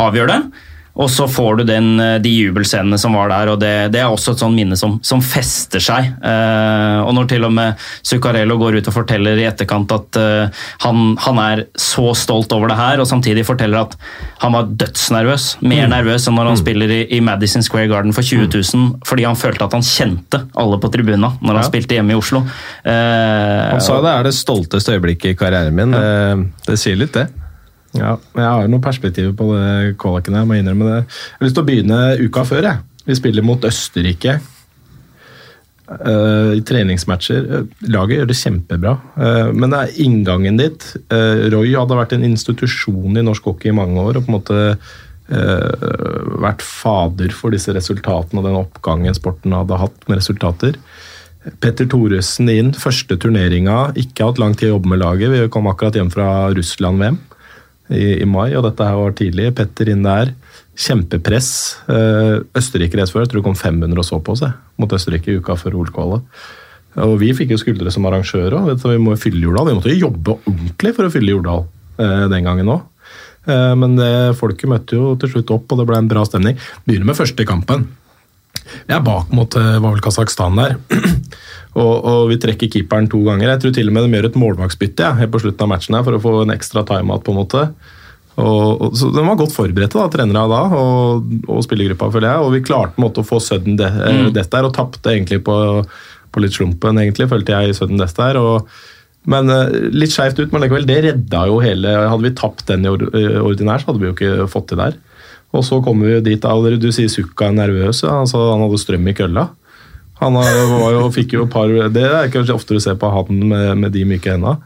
[0.00, 0.40] avgjør det.
[1.00, 4.10] Og så får du den, eh, de jubelscenene som var der, og det, det er
[4.12, 6.10] også et sånn minne som, som fester seg.
[6.20, 10.60] Eh, og når til og med Zuccarello går ut og forteller i etterkant at eh,
[10.84, 13.96] han, han er så stolt over det her, og samtidig forteller at
[14.44, 15.48] han var dødsnervøs.
[15.64, 19.24] Mer nervøs enn når han spiller i, i Madison Square Garden for 20 000, fordi
[19.28, 21.68] han følte at han kjente alle på tribuna når han Ja.
[21.70, 22.44] spilte hjemme i Oslo.
[22.84, 25.92] Eh, Han sa det er det stolteste øyeblikket i karrieren min.
[25.96, 27.28] Det, det sier litt, det.
[27.98, 31.02] Ja, jeg har noen perspektiver på det kvaliken her, må jeg innrømme det.
[31.02, 32.86] Jeg har lyst til å begynne uka før, jeg.
[33.08, 34.38] Vi spiller mot Østerrike.
[35.90, 37.46] Uh, I treningsmatcher.
[37.50, 40.84] Eh, Laget gjør det kjempebra, uh, men det er inngangen dit.
[41.10, 44.38] Uh, Roy hadde vært en institusjon i norsk hockey i mange år og på en
[44.38, 44.60] måte
[45.30, 50.74] vært fader for disse resultatene og den oppgangen sporten hadde hatt med resultater.
[51.62, 53.92] Petter Thoresen inn, første turneringa.
[53.94, 55.30] Ikke hatt lang tid å jobbe med laget.
[55.30, 57.20] Vi kom akkurat hjem fra Russland-VM
[57.90, 59.50] i, i mai, og dette her var tidlig.
[59.58, 60.32] Petter inn der.
[60.80, 61.50] Kjempepress.
[61.90, 65.32] Eh, Østerrike rett før, jeg tror det kom 500 og så på seg mot Østerrike
[65.32, 66.40] i uka før OL-kvalet.
[67.04, 68.72] Og vi fikk jo skuldre som arrangører òg.
[68.82, 69.68] Vi må fylle Jordal.
[69.68, 71.66] Vi måtte jo jobbe ordentlig for å fylle Jordal
[72.00, 72.86] eh, den gangen òg.
[73.46, 74.10] Eh, men det,
[74.40, 76.58] folket møtte jo til slutt opp, og det ble en bra stemning.
[76.86, 77.88] Begynner med første kampen.
[78.86, 80.78] Vi er bak mot var vel Kasakhstan der.
[81.78, 83.52] og, og, vi trekker keeperen to ganger.
[83.52, 85.96] Jeg tror til og med de gjør et målvaktsbytte ja, helt på slutten av matchen
[85.96, 87.22] her, for å få en ekstra timeout.
[87.26, 87.64] på en måte.
[88.40, 92.46] Og, og, så De var godt forberedte, da, trenere da, og, og spillergruppa, føler jeg.
[92.46, 94.30] Og vi klarte på en måte å få sudden de, mm.
[94.36, 95.58] death der, og tapte egentlig på,
[96.34, 98.40] på, litt slumpen, egentlig, følte jeg, i sudden death der.
[98.40, 98.70] og
[99.30, 102.86] men uh, Litt skeivt ut, men likevel, det redda jo hele Hadde vi tapt den
[102.88, 104.96] i ordinær, så hadde vi jo ikke fått det der.
[105.52, 106.46] Og så kommer vi dit,
[106.80, 108.04] du sier Sukka er nervøs.
[108.06, 109.48] Altså, han hadde strøm i kølla.
[110.20, 113.70] Han jo, fikk jo et par, Det er kanskje ofte du ser på han med,
[113.80, 114.58] med de myke henda.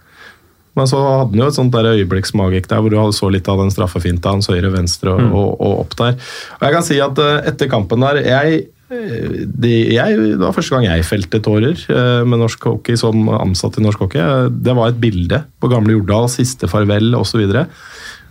[0.75, 3.61] Men så hadde han jo et sånt der øyeblikksmagikk der hvor du så litt av
[3.63, 5.35] den straffefinta hans høyre, venstre og, mm.
[5.39, 6.17] og, og, opp der.
[6.59, 10.75] Og jeg kan si at eh, etter kampen der jeg, det, jeg, det var første
[10.75, 14.51] gang jeg felte tårer eh, med norsk hockey som ansatt i norsk hockey.
[14.51, 17.47] Det var et bilde på gamle Jordal, siste farvel osv.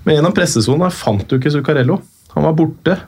[0.04, 2.02] Men gjennom pressesonen fant du ikke Zuccarello.
[2.36, 3.00] Han var borte.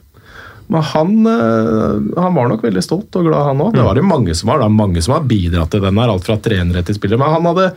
[0.68, 3.76] Men han, eh, han, var nok veldig stolt og glad, han òg.
[3.76, 4.62] Det var det mange som var.
[4.62, 7.22] Det er mange som har bidratt til den her, alt fra trenere til spillere.
[7.22, 7.68] Men han, hadde,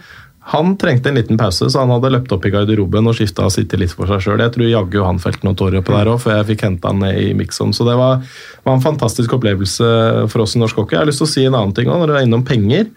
[0.54, 3.52] han trengte en liten pause, så han hadde løpt opp i garderoben og skifta og
[3.52, 4.44] sittet litt for seg sjøl.
[4.44, 7.04] Jeg tror jaggu han felte noen tårer på der òg, før jeg fikk henta han
[7.04, 7.76] ned i Mixon.
[7.76, 8.24] Så det var,
[8.64, 9.92] var, en fantastisk opplevelse
[10.32, 10.96] for oss i norsk hockey.
[10.96, 12.88] Jeg har lyst til å si en annen ting òg, når du er innom penger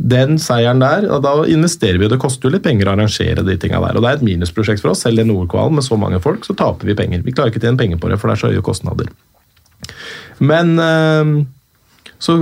[0.00, 3.80] den seieren der, da investerer vi, det koster jo litt penger å arrangere de tinga
[3.82, 3.98] der.
[3.98, 5.02] og Det er et minusprosjekt for oss.
[5.04, 7.24] Selv i Nordkvalen med så mange folk, så taper vi penger.
[7.26, 9.10] Vi klarer ikke å tjene penger på det, for det er så høye kostnader.
[10.40, 11.32] Men eh,
[12.16, 12.36] så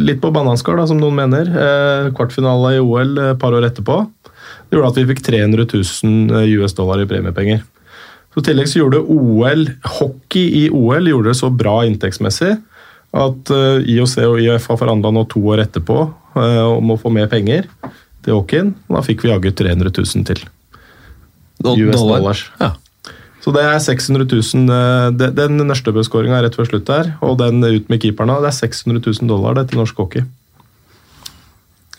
[0.00, 1.50] litt på bananskall, som noen mener.
[1.52, 3.98] Eh, kvartfinale i OL et par år etterpå.
[4.70, 7.60] Det gjorde at vi fikk 300 000 US dollar i premiepenger.
[8.32, 9.66] Så I tillegg så gjorde OL,
[9.98, 12.54] hockey i OL gjorde det så bra inntektsmessig
[13.20, 13.50] at
[13.90, 17.66] IOC og IF har forhandla nå to år etterpå Eh, om å få mer penger
[18.24, 18.74] til hockeyen.
[18.90, 20.44] Da fikk vi jaggu 300 000 til.
[21.64, 22.44] US dollars.
[22.60, 22.74] Ja.
[23.40, 27.88] Så det er 600 000 eh, Den Nørstebø-skåringa rett før slutt der, og den ut
[27.88, 30.26] med keeperne, det er 600 000 dollar det til norsk hockey.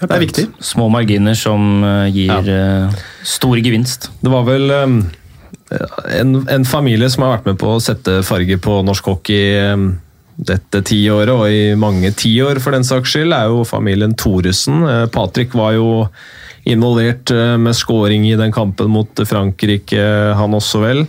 [0.01, 0.47] Det er viktig.
[0.65, 2.91] Små marginer som eh, gir ja.
[3.25, 4.11] stor gevinst.
[4.21, 5.01] Det var vel en,
[6.45, 9.57] en, familie som har vært med på å sette farge på norsk hockey
[10.41, 14.81] dette tiåret, og i mange tiår for den saks skyld, er jo familien Thoresen.
[14.87, 15.89] Eh, Patrick var jo
[16.69, 20.01] involvert eh, med scoring i den kampen mot Frankrike,
[20.37, 21.05] han også vel.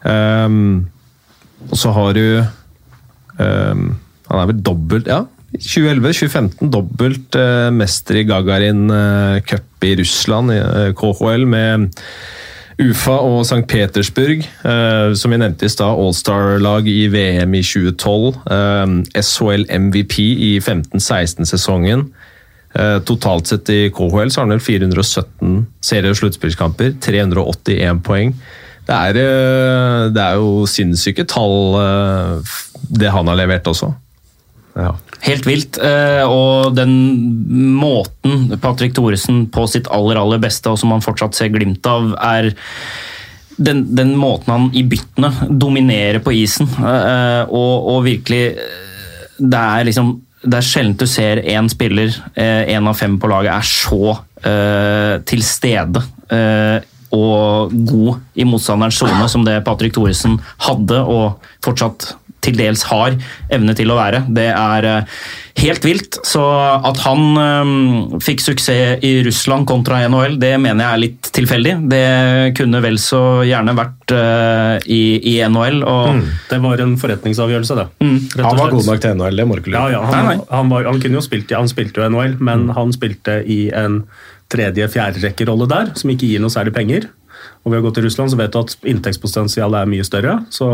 [0.00, 0.88] Um,
[1.68, 2.22] og så har du
[3.36, 3.82] um,
[4.30, 5.18] Han er vel dobbelt Ja,
[5.52, 11.90] 2011-2015 dobbelt uh, mester i Gagarin uh, Cup i Russland, i uh, KHL, med
[12.80, 13.66] Ufa og St.
[13.68, 18.38] Petersburg, eh, som vi nevnte i stad, Allstar-lag i VM i 2012.
[18.56, 20.16] Eh, SHL MVP
[20.48, 22.06] i 15-16-sesongen.
[22.74, 28.34] Eh, totalt sett i KHL så har han vel 417 serie- og sluttspillskamper, 381 poeng.
[28.86, 31.76] Det er, eh, det er jo sinnssyke tall,
[32.88, 33.92] det han har levert også.
[34.74, 34.94] Ja.
[35.24, 35.78] Helt vilt.
[35.82, 36.94] Eh, og den
[37.76, 42.14] måten Patrick Thoresen på sitt aller, aller beste, og som han fortsatt ser glimt av,
[42.16, 42.52] er
[43.60, 46.70] den, den måten han i byttene dominerer på isen.
[46.80, 48.44] Eh, og, og virkelig
[49.40, 53.52] Det er liksom det er sjelden du ser én spiller, én av fem på laget,
[53.52, 56.00] er så uh, til stede
[56.32, 56.80] uh,
[57.12, 62.14] og god i motstanderens sone som det Patrick Thoresen hadde, og fortsatt
[62.44, 63.16] til dels har
[63.52, 64.24] evne til å være.
[64.32, 65.20] Det er eh,
[65.60, 66.18] helt vilt.
[66.26, 71.30] Så at han um, fikk suksess i Russland kontra NHL, det mener jeg er litt
[71.36, 71.74] tilfeldig.
[71.90, 72.06] Det
[72.58, 75.02] kunne vel så gjerne vært uh, i,
[75.34, 75.82] i, NHL.
[75.84, 76.16] Og...
[76.16, 76.24] Mm.
[76.50, 77.86] Det var en forretningsavgjørelse, det.
[78.00, 78.18] Mm.
[78.40, 80.50] Han var god nok til NHL, det må du ikke ja, ja, han, nei, nei.
[80.50, 82.74] Han, var, han, kunne jo spilt, han spilte jo NHL, men mm.
[82.78, 84.02] han spilte i en
[84.50, 87.06] tredje-fjerderekkerolle der, som ikke gir noe særlig penger.
[87.60, 90.38] Og ved å gå til Russland så vet du at inntektspotensialet er mye større.
[90.54, 90.68] Så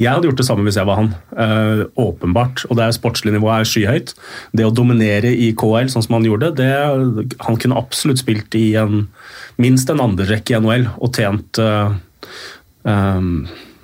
[0.00, 1.08] jeg hadde gjort det samme hvis jeg var han.
[1.34, 2.64] Uh, åpenbart.
[2.68, 4.14] Og det er sportslig nivå er skyhøyt.
[4.56, 6.70] Det å dominere i KL sånn som han gjorde, det,
[7.44, 9.08] han kunne absolutt spilt i en,
[9.60, 11.92] minst en andrerekke i NHL og tjent uh,
[12.86, 13.34] um,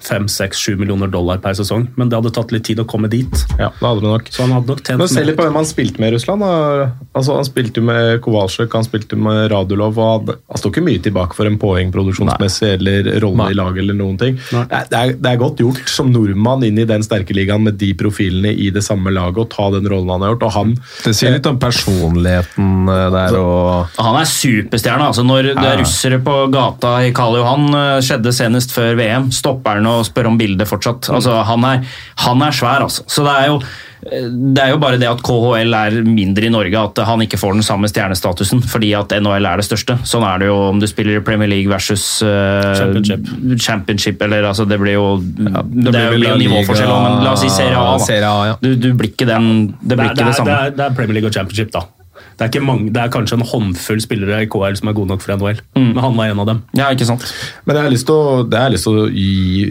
[0.07, 1.89] fem, seks, sju millioner dollar per sesong.
[1.99, 3.45] Men det hadde tatt litt tid å komme dit.
[3.59, 4.31] Ja, det hadde det nok.
[4.33, 6.45] Så han hadde nok tjent Men se litt på hvem han spilte med i Russland.
[6.45, 6.89] Da.
[7.17, 9.99] Altså, han spilte jo med Kowalczyk, han spilte med Radulov.
[9.99, 13.85] og Han, han står ikke mye tilbake for en poeng produksjonsmessig eller rolle i laget
[13.85, 14.39] eller noen ting.
[14.51, 17.79] Det er, det, er, er godt gjort som nordmann inn i den sterke ligaen med
[17.81, 20.47] de profilene i det samme laget og ta den rollen han har gjort.
[20.49, 25.11] og han Det sier litt om personligheten eh, der og Han er superstjerne.
[25.11, 29.31] altså Når det er russere på gata i Karl Johan, eh, skjedde senest før VM,
[29.35, 31.09] stopper han og spør om bildet fortsatt.
[31.15, 31.85] Altså, han, er,
[32.27, 33.05] han er svær, altså.
[33.09, 33.61] Så det er jo
[34.07, 37.57] det er jo bare det at KHL er mindre i Norge, at han ikke får
[37.57, 39.97] den samme stjernestatusen fordi at NHL er det største.
[40.07, 43.27] Sånn er det jo om du spiller i Premier League versus uh, Championship.
[43.65, 47.51] championship, eller altså Det blir jo Det, det blir jo nivåforskjell, men la oss si
[47.51, 47.97] Serie A.
[47.97, 48.05] da.
[48.07, 48.57] Serie A, ja.
[48.63, 50.61] Du, du blir ikke den Det blir det, ikke det det, samme.
[50.61, 51.87] er, det er Premier League og Championship, da.
[52.37, 55.09] Det er, ikke mange, det er kanskje en håndfull spillere i KL som er gode
[55.09, 55.87] nok for NHL, Mm.
[55.95, 56.59] men han var en av dem.
[56.77, 57.25] Ja, ikke sant?
[57.65, 59.31] Men jeg har lyst til å, det har jeg lyst til å gi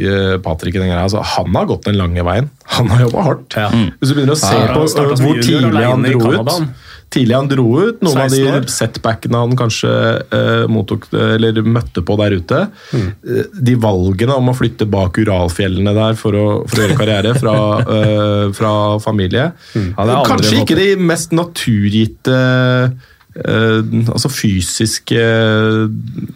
[0.09, 1.03] uh, Patrick den greia.
[1.03, 2.49] Altså, han har gått den lange veien.
[2.77, 3.53] Han har jobba hardt.
[3.55, 3.69] Ja.
[3.69, 7.65] Hvis du begynner å se Ja, på hvor tidlig han dro ut Tidlig han dro
[7.79, 9.91] ut, Noen av de setbackene han kanskje
[10.33, 12.61] uh, mottok, eller møtte på der ute.
[12.91, 13.07] Mm.
[13.23, 17.35] Uh, de valgene om å flytte bak Uralfjellene der for å, for å gjøre karriere
[17.37, 17.55] fra,
[17.87, 19.51] uh, fra familie.
[19.77, 19.93] Mm.
[20.27, 22.89] Kanskje ikke de mest naturgitte eh,
[23.35, 25.23] altså fysiske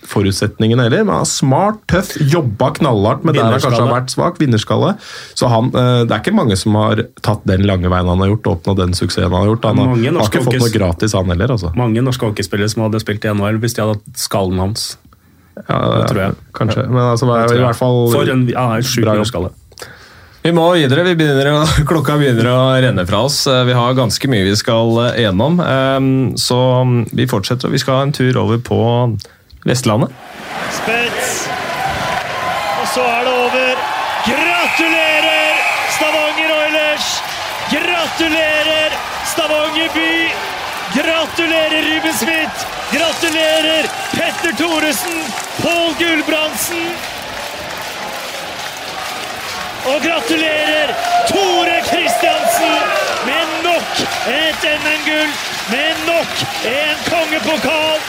[0.10, 1.06] forutsetningene heller.
[1.06, 4.40] Men han er smart, tøff, jobba knallhardt med der han kanskje har vært svak.
[4.42, 4.94] Vinnerskalle.
[5.38, 8.34] Så han, eh, det er ikke mange som har tatt den lange veien han har
[8.34, 9.70] gjort, og oppnådd den suksessen han har gjort.
[9.72, 11.56] Han har, har ikke fått noe gratis, han heller.
[11.56, 11.72] altså.
[11.80, 14.92] Mange norske hockeyspillere som hadde spilt i NHL hvis de hadde hatt skallen hans.
[15.68, 16.36] Ja, tror jeg.
[16.56, 16.86] Kanskje.
[16.88, 19.52] Men altså, det i hvert fall For en ja, en sjuk vinnerskalle.
[20.42, 21.04] Vi må videre.
[21.04, 21.50] Vi begynner
[21.90, 23.42] klokka begynner å renne fra oss.
[23.50, 25.60] Eh, Vi har ganske mye vi skal eh, gjennom.
[25.60, 26.00] Eh,
[26.40, 26.60] Så
[27.12, 28.80] vi fortsetter, og vi skal ha en tur over på
[29.68, 30.14] Vestlandet.
[30.80, 31.34] Spets.
[32.80, 33.82] Og så er det over.
[34.30, 35.60] Gratulerer,
[35.96, 37.08] Stavanger Oilers!
[37.72, 38.96] Gratulerer,
[39.32, 40.12] Stavanger by!
[40.96, 42.66] Gratulerer, Ruben Smith!
[42.92, 45.22] Gratulerer, Petter Thoresen!
[45.62, 46.84] Pål Gulbrandsen!
[49.86, 50.90] Og gratulerer
[51.28, 52.76] Tore Kristiansen
[53.26, 55.32] med nok et NM-gull,
[55.72, 56.34] med nok
[56.66, 58.00] en kongepokal!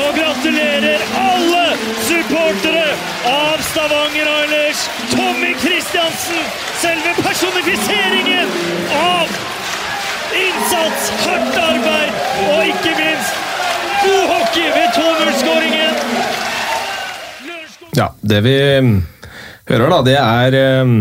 [0.00, 1.66] Og gratulerer alle
[2.08, 2.88] supportere
[3.26, 4.82] av Stavanger Oilers!
[5.14, 6.42] Tommy Kristiansen,
[6.82, 8.50] selve personifiseringen
[8.98, 9.38] av
[10.42, 12.10] innsats, hardt arbeid
[12.48, 13.34] og ikke minst
[14.04, 15.79] god hockey ved 2-0-skåringen!
[17.96, 18.98] Ja, Det vi mm,
[19.70, 20.92] hører, da, det er eh,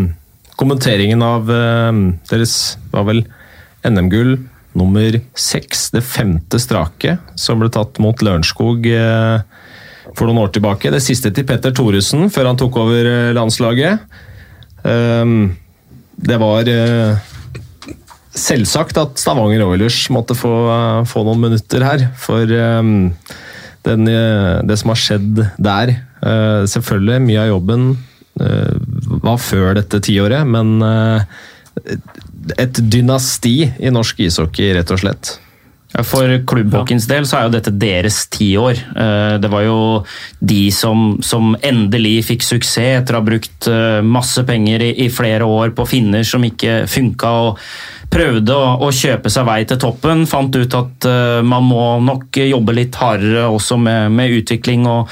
[0.59, 1.99] kommenteringen av eh,
[2.31, 2.55] deres
[2.93, 3.23] var vel
[3.85, 4.37] NM-gull
[4.77, 9.41] nummer seks, det femte strake, som ble tatt mot Lørenskog eh,
[10.15, 10.91] for noen år tilbake.
[10.93, 14.05] Det siste til Petter Thoresen, før han tok over eh, landslaget.
[14.83, 15.35] Eh,
[16.29, 17.29] det var eh,
[18.35, 20.53] selvsagt at Stavanger Oilers måtte få,
[21.09, 22.49] få noen minutter her, for
[23.89, 27.89] den, eh, det som har skjedd der eh, Selvfølgelig, mye av jobben
[28.39, 28.79] eh,
[29.25, 30.79] var før dette tiåret, men
[32.59, 35.31] et dynasti i norsk ishockey, rett og slett.
[36.05, 38.81] For klubbhockeyens del så er jo dette deres tiår.
[39.41, 39.77] Det var jo
[40.37, 43.69] de som, som endelig fikk suksess etter å ha brukt
[44.05, 47.31] masse penger i, i flere år på finner som ikke funka.
[47.47, 47.63] og
[48.09, 52.39] Prøvde å, å kjøpe seg vei til toppen, fant ut at uh, man må nok
[52.41, 55.11] jobbe litt hardere også med, med utvikling og,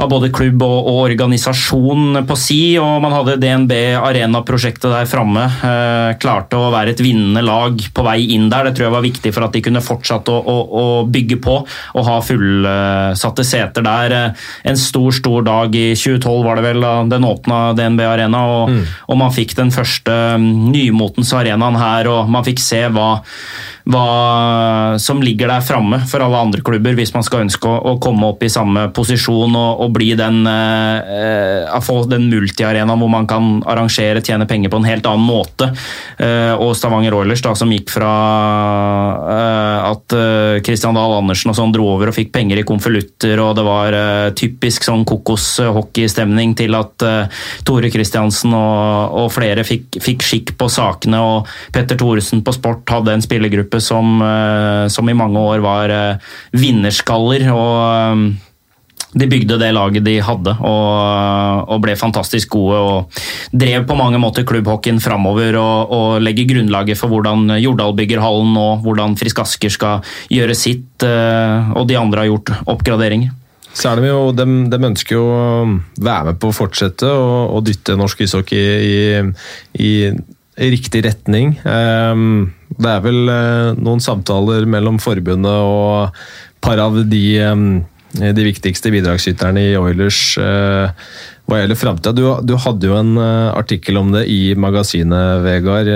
[0.00, 2.60] av både klubb og, og organisasjon på si.
[2.80, 5.44] og Man hadde DNB Arena-prosjektet der framme.
[5.60, 8.70] Uh, klarte å være et vinnende lag på vei inn der.
[8.70, 11.58] Det tror jeg var viktig for at de kunne fortsatt å, å, å bygge på
[11.60, 14.16] og ha fullsatte seter der.
[14.16, 18.40] Eh, En stor, stor dag i 2012 var det vel da den åpna DNB Arena,
[18.48, 18.74] og,
[19.10, 22.08] og man fikk den første mm, nymotens arenaen her.
[22.10, 23.08] og Man fikk se hva,
[23.88, 27.96] hva som ligger der framme for alle andre klubber, hvis man skal ønske å, å
[28.02, 31.12] komme opp i samme posisjon og, og bli den eh,
[31.70, 35.70] eh, få den multiarenaen hvor man kan arrangere, tjene penger på en helt annen måte.
[36.20, 38.10] Eh, og Stavanger Oilers, da, som gikk fra
[39.32, 43.40] eh, at eh, Christian Dahl Andersen og sånn dro over og fikk penger i konvolutter,
[43.42, 49.64] og det var eh, typisk sånn kokos-hockeystemning til at eh, Tore Kristiansen og, og flere
[49.66, 54.88] fikk, fikk skikk på sakene, og Petter Thoresen på sport hadde en spillergruppe som, eh,
[54.90, 57.46] som i mange år var eh, vinnerskaller.
[57.54, 58.46] og eh,
[59.10, 62.78] de bygde det laget de hadde og, og ble fantastisk gode.
[62.78, 68.22] og Drev på mange måter klubbhockeyen framover og, og legger grunnlaget for hvordan Jordal bygger
[68.22, 73.34] hallen nå, hvordan Frisk Asker skal gjøre sitt, og de andre har gjort oppgraderinger.
[73.74, 75.42] Så er de jo, de, de ønsker jo å
[76.02, 78.96] være med på å fortsette og, dytte norsk ishockey i,
[79.78, 81.54] i, i riktig retning.
[81.68, 86.20] Ehm, det er vel eh, noen samtaler mellom forbundet og
[86.62, 87.66] par av de, ehm,
[88.20, 91.08] de viktigste bidragsyterne i Oilers eh,
[91.50, 92.12] hva gjelder framtida.
[92.14, 95.90] Du, du, hadde jo en eh, artikkel om det i magasinet, Vegard,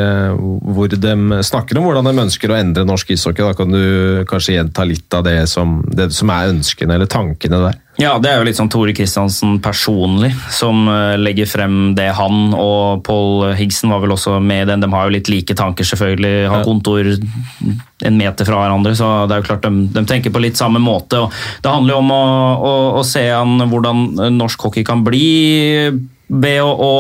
[0.75, 1.15] hvor de
[1.47, 3.47] snakker om hvordan de ønsker å endre norsk ishockey.
[3.47, 7.63] Da kan du kanskje gjenta litt av det som, det som er ønskene eller tankene
[7.69, 7.84] der?
[8.01, 12.51] Ja, det er jo litt sånn Tore Kristiansen personlig som eh, legger frem det han
[12.59, 14.83] og Paul Higson var vel også med i den.
[14.83, 16.33] De har jo litt like tanker, selvfølgelig.
[16.51, 20.43] Har kontor en meter fra hverandre, så det er jo klart de, de tenker på
[20.43, 21.23] litt samme måte.
[21.23, 22.25] og Det handler jo om å,
[22.73, 24.09] å, å se an hvordan
[24.41, 25.29] norsk hockey kan bli
[26.35, 26.93] ved å, å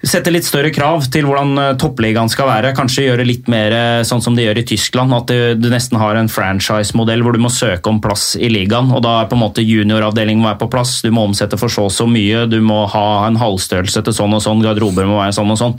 [0.00, 2.72] sette litt større krav til hvordan eh, toppligaen skal være.
[2.76, 6.16] Kanskje gjøre litt mer eh, sånn som de gjør i Tyskland, at du, nesten har
[6.16, 8.88] en franchise-modell hvor du må søke om plass i ligaen.
[8.94, 11.94] og Da er på en måte junioravdelingen på plass, du må omsette for så og
[11.94, 15.52] så mye, du må ha en halvstørrelse til sånn og sånn, garderober må være sånn
[15.52, 15.76] og sånn.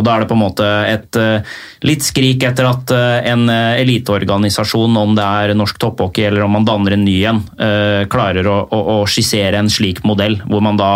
[0.00, 1.52] Og Da er det på en måte et eh,
[1.86, 6.96] litt skrik etter at en eliteorganisasjon, om det er norsk topphockey eller om man danner
[6.96, 7.40] en ny en,
[8.10, 10.90] klarer å, å, å skissere en slik modell, hvor man da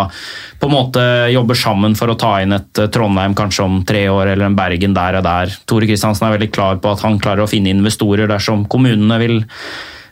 [0.64, 4.06] på en måte jobber sammen for å ta inn et eh, Trondheim kanskje om tre
[4.08, 5.52] år, eller en Bergen der og der.
[5.68, 9.42] Tore Kristiansen er veldig klar på at han klarer å finne investorer dersom kommunene vil,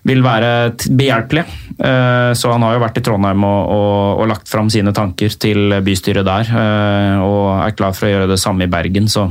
[0.08, 1.46] vil være behjelpelige.
[1.78, 5.32] Eh, så han har jo vært i Trondheim og, og, og lagt fram sine tanker
[5.40, 9.08] til bystyret der, eh, og er klar for å gjøre det samme i Bergen.
[9.12, 9.28] Så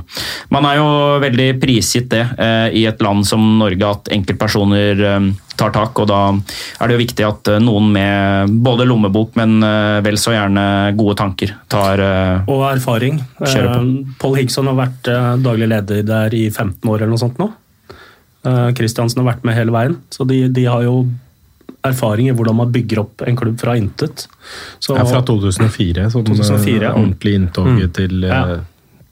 [0.53, 0.89] man er jo
[1.23, 2.25] veldig prisgitt det
[2.75, 5.05] i et land som Norge, at enkeltpersoner
[5.61, 5.99] tar tak.
[6.01, 10.19] og Da er det jo viktig at eh, noen med både lommebok, men eh, vel
[10.21, 10.65] så gjerne
[10.99, 13.21] gode tanker tar eh, Og erfaring.
[14.21, 15.11] Paul Higson har vært
[15.43, 17.51] daglig leder der i 15 år eller noe sånt nå.
[18.77, 21.03] Kristiansen har vært med hele veien, så de, de har jo
[21.85, 24.25] erfaring i hvordan man bygger opp en klubb fra intet.
[24.79, 26.93] Så, ja, fra 2004, som 2004, ja.
[26.93, 27.93] ordentlig inntoget mm.
[27.97, 28.41] til, ja.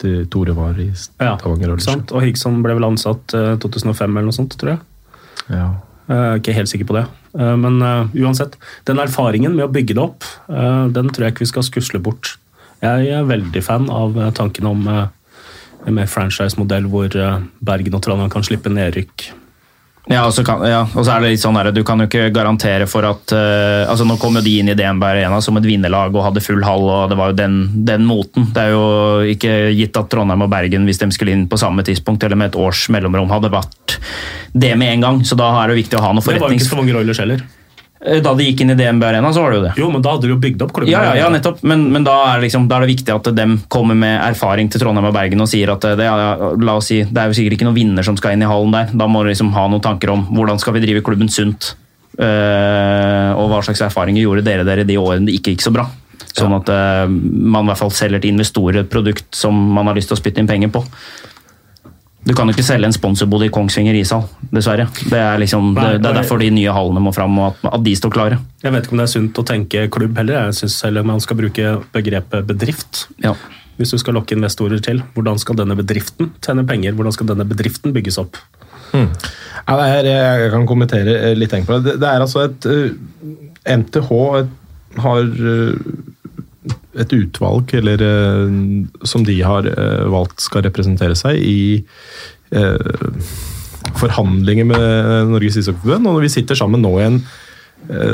[0.02, 1.76] til, Tore var i Stavanger.
[1.78, 4.84] Ja, og Higgson ble vel ansatt 2005 eller noe sånt, tror jeg.
[5.50, 5.70] Ja.
[6.10, 7.06] Er ikke helt sikker på det.
[7.38, 8.58] Eh, men uh, uansett,
[8.90, 12.02] den erfaringen med å bygge det opp, uh, den tror jeg ikke vi skal skusle
[12.02, 12.36] bort.
[12.82, 15.06] Jeg er veldig fan av tanken om uh,
[15.90, 17.14] en mer franchise-modell hvor
[17.60, 19.30] Bergen og Trondheim kan slippe nedrykk
[20.10, 22.88] ja og, kan, ja, så er det litt sånn der, Du kan jo ikke garantere
[22.90, 26.16] for at uh, altså Nå kom jo de inn i DNB Arena som et vinnerlag
[26.16, 28.48] og hadde full hall, og det var jo den, den, moten.
[28.56, 28.86] Det er jo
[29.36, 32.52] ikke gitt at Trondheim og Bergen, hvis de skulle inn på samme tidspunkt eller med
[32.52, 34.00] et års mellomrom, hadde vært
[34.58, 35.22] det med en gang.
[35.28, 36.42] Så da er det viktig å ha noe forretnings...
[36.42, 37.46] Det var jo ikke så mange Roilers heller.
[38.06, 39.74] Eh, da de gikk inn i DNB Arena, så var det jo det.
[39.82, 40.92] Jo, men da hadde de jo bygd opp klubben.
[40.94, 41.60] Ja, ja, ja nettopp.
[41.68, 44.84] Men, men da, er liksom, da, er det viktig at de kommer med erfaring til
[44.84, 46.16] Trondheim og Bergen og sier at det, ja,
[46.56, 48.76] la oss si, det er jo sikkert ikke noen vinner som skal inn i hallen
[48.76, 48.96] der.
[48.96, 51.74] Da må du liksom ha noen tanker om hvordan skal vi drive klubben sunt.
[52.20, 55.86] Uh, og hva slags erfaringer gjorde dere dere de årene det ikke gikk så bra.
[56.36, 59.96] Sånn at uh, man i hvert fall selger til investorer et produkt som man har
[59.96, 60.84] lyst til å spytte inn penger på.
[62.30, 64.86] Du kan jo ikke selge en sponsorbod i Kongsvinger ishall, dessverre.
[65.02, 67.82] Det er, liksom, det, det er, derfor de nye hallene må fram, og at, at,
[67.88, 68.38] de står klare.
[68.62, 70.50] Jeg vet ikke om det er sunt å tenke klubb heller.
[70.52, 73.08] Jeg synes heller man skal bruke begrepet bedrift.
[73.26, 73.34] Ja.
[73.80, 76.94] Hvis du skal lokke investorer til, hvordan skal denne bedriften tjene penger?
[77.00, 78.38] Hvordan skal denne bedriften bygges opp?
[78.92, 79.10] Hmm.
[79.64, 81.98] Ja, er, jeg kan kommentere litt på det.
[81.98, 82.94] Det er altså et uh,
[83.66, 84.54] eh,
[85.00, 85.74] har uh,
[87.00, 88.50] et utvalg eller, eh,
[89.08, 91.62] som de har eh, valgt skal representere seg i
[92.52, 93.30] eh,
[94.00, 96.10] forhandlinger med Norges ishockeyforbund.
[96.10, 97.22] Og når vi sitter sammen nå i en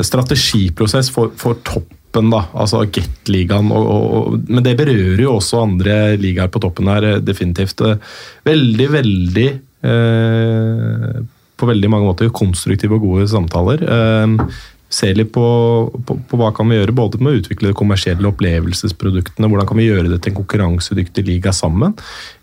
[0.06, 3.66] strategiprosess for, for toppen, da, altså Gateligaen.
[4.46, 7.82] Men det berører jo også andre ligaer på toppen her, definitivt.
[8.46, 9.48] Veldig, veldig
[9.90, 11.18] eh,
[11.58, 13.82] På veldig mange måter konstruktive og gode samtaler.
[13.82, 14.56] Eh,
[14.92, 15.44] ser litt på,
[16.06, 19.80] på, på, hva kan vi gjøre, både med å utvikle de kommersielle opplevelsesproduktene, hvordan kan
[19.80, 21.96] vi gjøre det til en konkurransedyktig liga sammen.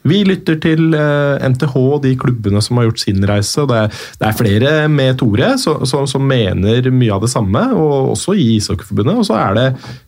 [0.03, 3.63] Vi lytter til eh, NTH og de klubbene som har gjort sin reise.
[3.69, 7.63] Det er, det er flere med Tore som, så, som, mener mye av det samme,
[7.77, 9.21] og også i Ishockeyforbundet.
[9.21, 9.65] Og så er det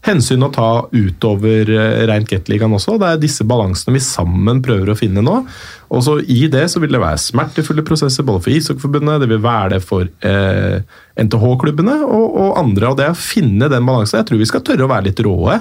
[0.08, 3.00] hensyn å ta utover eh, rent Gateligaen også.
[3.00, 5.40] Det er disse balansene vi sammen prøver å finne nå.
[5.94, 9.44] Og så I det så vil det være smertefulle prosesser både for Ishockeyforbundet, det vil
[9.44, 10.82] være det for eh,
[11.22, 12.90] NTH-klubbene og, og, andre.
[12.90, 15.60] og Det å finne den balansen Jeg tror vi skal tørre å være litt råe.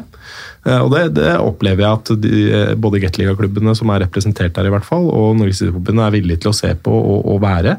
[0.64, 4.70] Eh, og det, det, opplever jeg at de, eh, både Gateliga-klubbene som er representert der,
[4.70, 7.77] i hvert fall, og Norges Idrettsforbund er villige til å se på og, og, være.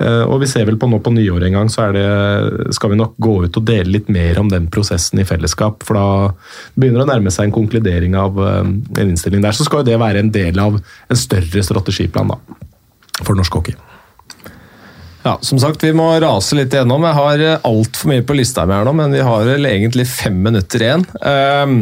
[0.00, 2.04] Eh, og vi ser vel på nå på nyåret en gang, så det,
[2.74, 5.86] skal vi nok gå ut og dele litt mer om den prosessen i fellesskap.
[5.86, 6.08] For da
[6.74, 8.76] begynner det å nærme seg en konkludering av en
[9.06, 9.54] innstilling der.
[9.54, 12.40] Så skal jo det være en del av en større strategiplan da,
[13.22, 13.78] for norsk hockey.
[15.24, 17.04] Ja, som sagt, Vi må rase litt igjennom.
[17.06, 20.36] Jeg har altfor mye på lista mi her nå, men vi har vel egentlig fem
[20.44, 21.04] minutter igjen.
[21.24, 21.78] Ehm,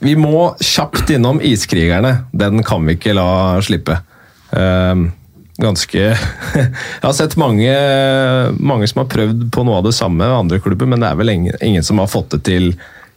[0.00, 2.14] vi må kjapt innom Iskrigerne.
[2.32, 3.98] Den kan vi ikke la slippe.
[4.56, 5.10] Ehm,
[5.60, 7.74] ganske Jeg har sett mange,
[8.58, 11.20] mange som har prøvd på noe av det samme ved andre klubber, men det er
[11.20, 12.72] vel ingen, ingen som har fått det til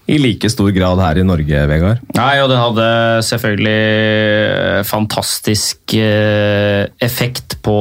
[0.05, 2.01] i like stor grad her i Norge, Vegard?
[2.17, 2.87] Nei, og det hadde
[3.23, 7.77] selvfølgelig fantastisk eh, effekt på,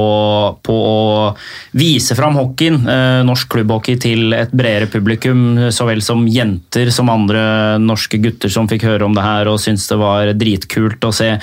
[0.62, 1.32] på å
[1.74, 5.42] vise fram hockeyen, eh, norsk klubbhockey, til et bredere publikum.
[5.74, 7.42] Så vel som jenter som andre
[7.82, 11.34] norske gutter som fikk høre om det her og syntes det var dritkult å se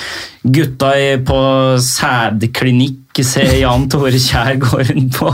[0.47, 0.95] gutta
[1.27, 1.39] på
[1.83, 5.31] sædklinikk se Jan Tore Kjær gå rundt på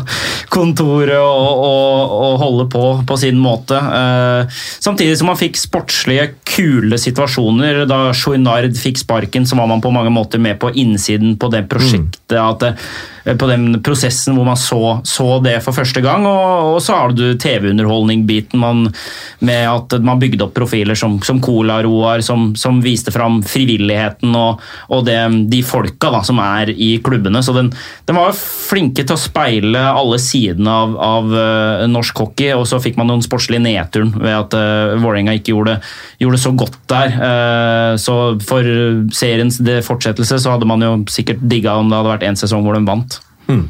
[0.54, 3.78] kontoret og, og, og, holde på på sin måte.
[3.78, 7.84] Eh, samtidig som man fikk sportslige, kule situasjoner.
[7.90, 11.66] Da Chouinard fikk sparken, så var man på mange måter med på innsiden på det
[11.72, 12.40] prosjektet.
[12.40, 12.90] At Eh,
[13.26, 16.28] på den prosessen hvor man så, så det for første gang.
[16.30, 22.22] Og, og så har du TV-underholdning-biten med at man bygde opp profiler som, som Cola-Roar,
[22.26, 24.62] som, som, viste fram frivilligheten og,
[24.94, 25.18] og det,
[25.50, 27.42] de folka da, som er i klubbene.
[27.44, 27.72] Så den,
[28.06, 32.82] den var flinke til å speile alle sidene av, av uh, norsk hockey, og så
[32.84, 35.80] fikk man noen sportslige nedturen ved at uh, Vålerenga ikke gjorde,
[36.22, 37.18] gjorde, så godt der.
[37.18, 38.70] Uh, så for
[39.16, 39.58] seriens
[39.88, 42.86] fortsettelse så hadde man jo sikkert digga om det hadde vært én sesong hvor de
[42.86, 43.15] vant.
[43.48, 43.66] Hmm.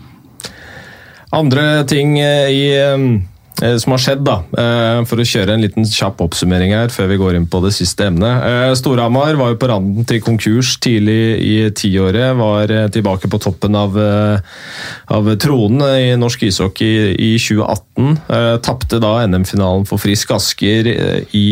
[1.36, 5.88] Andre ting eh, i, eh, som har skjedd, da, eh, for å kjøre en liten
[5.90, 8.78] kjapp oppsummering her før vi går inn på det siste emnet.
[8.80, 12.38] Storhamar var jo på randen til konkurs tidlig i tiåret.
[12.40, 18.16] Var tilbake på toppen av, av tronen i norsk ishockey i 2018.
[18.64, 20.92] Tapte da NM-finalen for Frisk Asker
[21.36, 21.48] i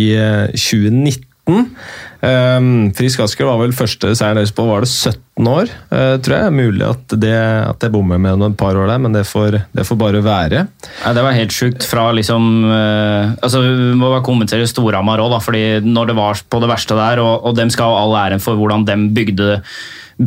[0.55, 1.32] 2019.
[1.43, 6.35] Um, Frisk Asker var vel første seieren deres på var det 17 år, uh, tror
[6.37, 6.53] jeg.
[6.55, 9.85] Mulig at, det, at jeg bommer med noen par år der, men det får, det
[9.87, 10.63] får bare være.
[11.01, 15.35] Ja, det var helt sjukt fra liksom uh, altså Vi må bare kommentere Storhamar òg,
[15.43, 18.43] fordi når det var på det verste der, og, og dem skal ha all æren
[18.43, 19.59] for hvordan dem bygde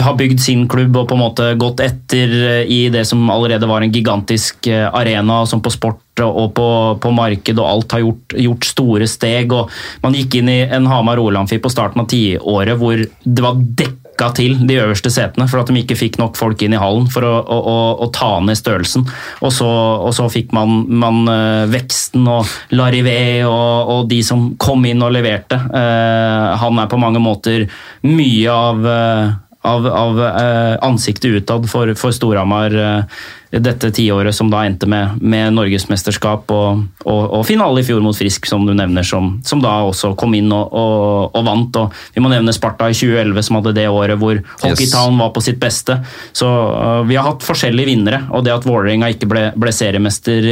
[0.02, 3.68] har bygd sin klubb og på en måte gått etter eh, i det som allerede
[3.70, 6.68] var en gigantisk arena, som på sport og på,
[7.02, 9.52] på marked og alt har gjort, gjort, store steg.
[9.52, 9.72] og
[10.04, 14.30] Man gikk inn i en Hamar Olamfi på starten av tiåret hvor det var dekka
[14.36, 17.26] til de øverste setene, for at de ikke fikk nok folk inn i hallen for
[17.26, 17.76] å, å, å,
[18.06, 19.04] å ta ned størrelsen.
[19.44, 24.54] Og så, og så fikk man, man, eh, veksten og Larivé og, og, de som
[24.60, 25.58] kom inn og leverte.
[25.60, 27.66] Eh, han er på mange måter
[28.08, 29.34] mye av eh,
[29.66, 33.18] av, av eh, ansiktet utad for, for Storhamar eh,
[33.50, 38.16] dette tiåret som da endte med, med norgesmesterskap og, og, og, finale i fjor mot
[38.16, 41.78] Frisk, som du nevner, som, som da også kom inn og, og, vant.
[41.78, 45.44] Og vi må nevne Sparta i 2011, som hadde det året hvor Hockeytown var på
[45.46, 45.98] sitt beste.
[46.36, 50.48] Så uh, vi har hatt forskjellige vinnere, og det at Vålerenga ikke ble, ble, seriemester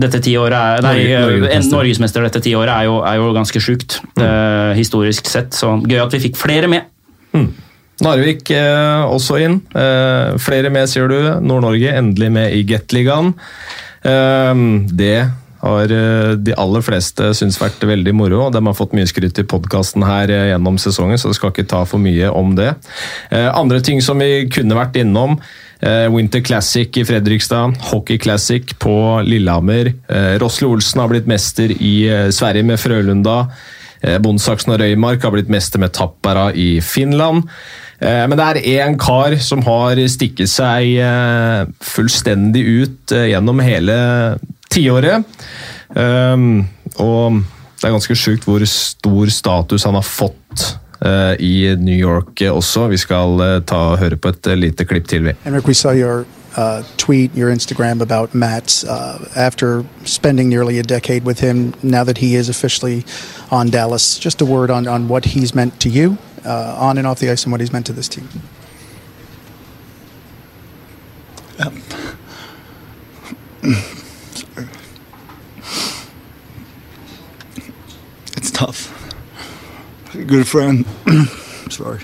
[0.00, 1.76] dette tiåret er, nei, Norgesmester.
[1.76, 4.24] norgesmester dette tiåret er jo, er jo ganske sjukt, mm.
[4.24, 5.54] uh, historisk sett.
[5.54, 6.90] Så gøy at vi fikk flere med.
[7.34, 7.52] Mm.
[8.02, 9.60] Narvik eh, også inn.
[9.76, 11.18] Eh, flere med, sier du.
[11.44, 13.34] Nord-Norge endelig med i Gateligaen.
[14.02, 15.18] Eh, det
[15.64, 18.46] har eh, de aller fleste syntes vært veldig moro.
[18.46, 21.54] og De har fått mye skryt i podkasten her eh, gjennom sesongen, så det skal
[21.54, 22.72] ikke ta for mye om det.
[23.30, 25.38] Eh, andre ting som vi kunne vært innom.
[25.84, 28.94] Winter Classic i Fredrikstad, Hockey Classic på
[29.26, 29.90] Lillehammer.
[30.40, 33.34] Rosle Olsen har blitt mester i Sverige med Frølunda.
[34.24, 37.50] Bondsaksen og Røymark har blitt mester med Tappara i Finland.
[38.00, 43.62] Eh, men det er én kar som har stikket seg eh, fullstendig ut eh, gjennom
[43.64, 43.96] hele
[44.72, 45.26] tiåret.
[45.94, 47.42] Og
[47.78, 50.64] det er ganske sjukt hvor stor status han har fått
[51.38, 52.88] i New York også.
[52.88, 55.34] Vi skal ta og høre på et lite klipp til, vi.
[55.44, 56.24] Henrik, vi saw your
[56.56, 61.74] uh, tweet, your Instagram about Matt uh, after spending nearly a decade with him.
[61.82, 63.04] Now that he is officially
[63.50, 67.06] on Dallas, just a word on, on what he's meant to you uh, on and
[67.06, 68.28] off the ice and what he's meant to this team?
[71.58, 71.82] Um.
[78.36, 78.92] It's tough.
[80.12, 80.84] Good friend.
[81.70, 82.00] sorry.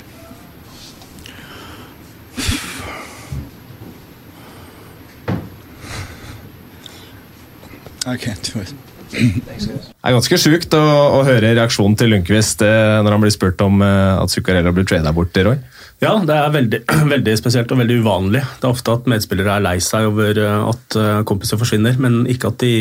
[8.07, 8.72] I can't do it.
[9.11, 10.80] Det er ganske sjukt å,
[11.18, 14.86] å høre reaksjonen til Lundqvist eh, når han blir spurt om eh, at Zuccarello blir
[14.88, 15.58] trada bort, Roy.
[16.00, 16.82] Ja, det er veldig,
[17.14, 18.42] veldig, spesielt og veldig uvanlig.
[18.61, 20.98] Det er ofte at medspillere er lei seg over eh, at
[21.28, 22.74] kompiser forsvinner, men ikke at de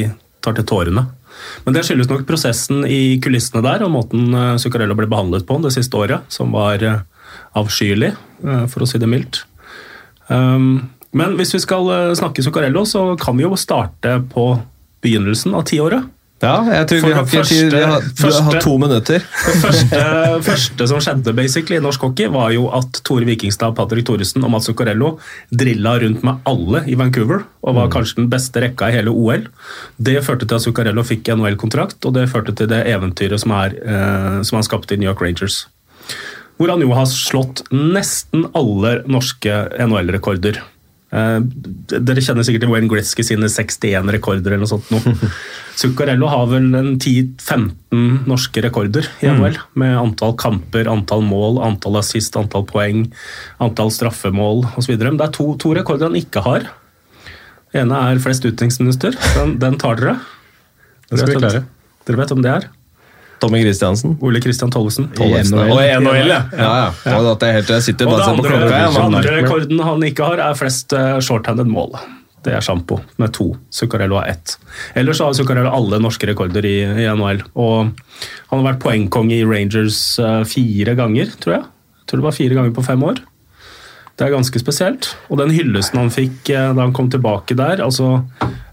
[0.46, 1.08] tar til tårene.
[1.66, 5.72] Men det skyldes nok prosessen i kulissene der og måten Zuccarello ble behandlet på det
[5.72, 6.84] siste året, som var
[7.56, 8.10] avskyelig,
[8.72, 9.46] for å si det mildt.
[10.28, 11.88] Um, Men hvis vi skal
[12.20, 14.50] snakke Zuccarello, så kan vi jo starte på
[15.06, 16.10] begynnelsen av tiåret.
[16.40, 17.74] Ja, jeg tror vi har første, tid.
[17.74, 19.20] Vi har, første- vi har to minutter.
[19.20, 20.04] Det første,
[20.46, 24.54] første som skjedde basically i norsk hockey, var jo at Tore Vikingstad, Patrick Thoresen og
[24.54, 25.18] Mats Zuccarello
[25.52, 29.50] drilla rundt med alle i Vancouver, og var kanskje den beste rekka i hele OL.
[30.00, 33.76] Det førte til at Zuccarello fikk NHL-kontrakt, og det førte til det eventyret som er,
[33.84, 35.66] eh, som han skapte i New York Rangers.
[36.60, 40.60] Hvor han jo har slått nesten alle norske NHL-rekorder.
[41.10, 41.38] Eh,
[41.90, 44.92] dere kjenner sikkert til Wayne Gretzky sine 61 rekorder eller noe sånt.
[44.94, 45.30] Nå.
[45.80, 51.98] Zuccarello har vel en 10-15 norske rekorder i NHL, med antall kamper, antall mål, antall
[52.02, 53.08] assist, antall poeng,
[53.64, 54.98] antall straffemål osv.
[55.00, 56.70] Det er to, to rekorder han ikke har.
[57.74, 59.18] Den ene er flest utenriksminister.
[59.38, 60.20] Den, den tar dere.
[61.10, 61.76] Den skal vi Dere vet-.
[62.10, 62.70] Dere vet om det er?
[63.40, 64.18] Tommy Christiansen.
[64.26, 65.10] Ole Kristian Tollesen.
[65.16, 65.72] I NHL.
[65.72, 66.40] Og i NHL, ja.
[66.52, 66.70] ja,
[67.06, 67.18] ja.
[67.18, 68.70] Og at jeg helt, jeg sitter bare det og andre, klokka.
[68.70, 71.96] den andre rekorden han ikke har, er flest eh, shorthanded mål.
[72.44, 73.50] Det er Sjampo, med to.
[73.76, 74.56] Zuccarello har ett.
[75.00, 77.42] Ellers har Zuccarello alle norske rekorder i, i NHL.
[77.60, 81.68] Og han har vært poengkonge i Rangers eh, fire ganger, tror jeg.
[82.00, 83.20] Jeg tror det var fire ganger på fem år.
[84.20, 85.14] Det er ganske spesielt.
[85.32, 88.18] Og den hyllesten han fikk eh, da han kom tilbake der altså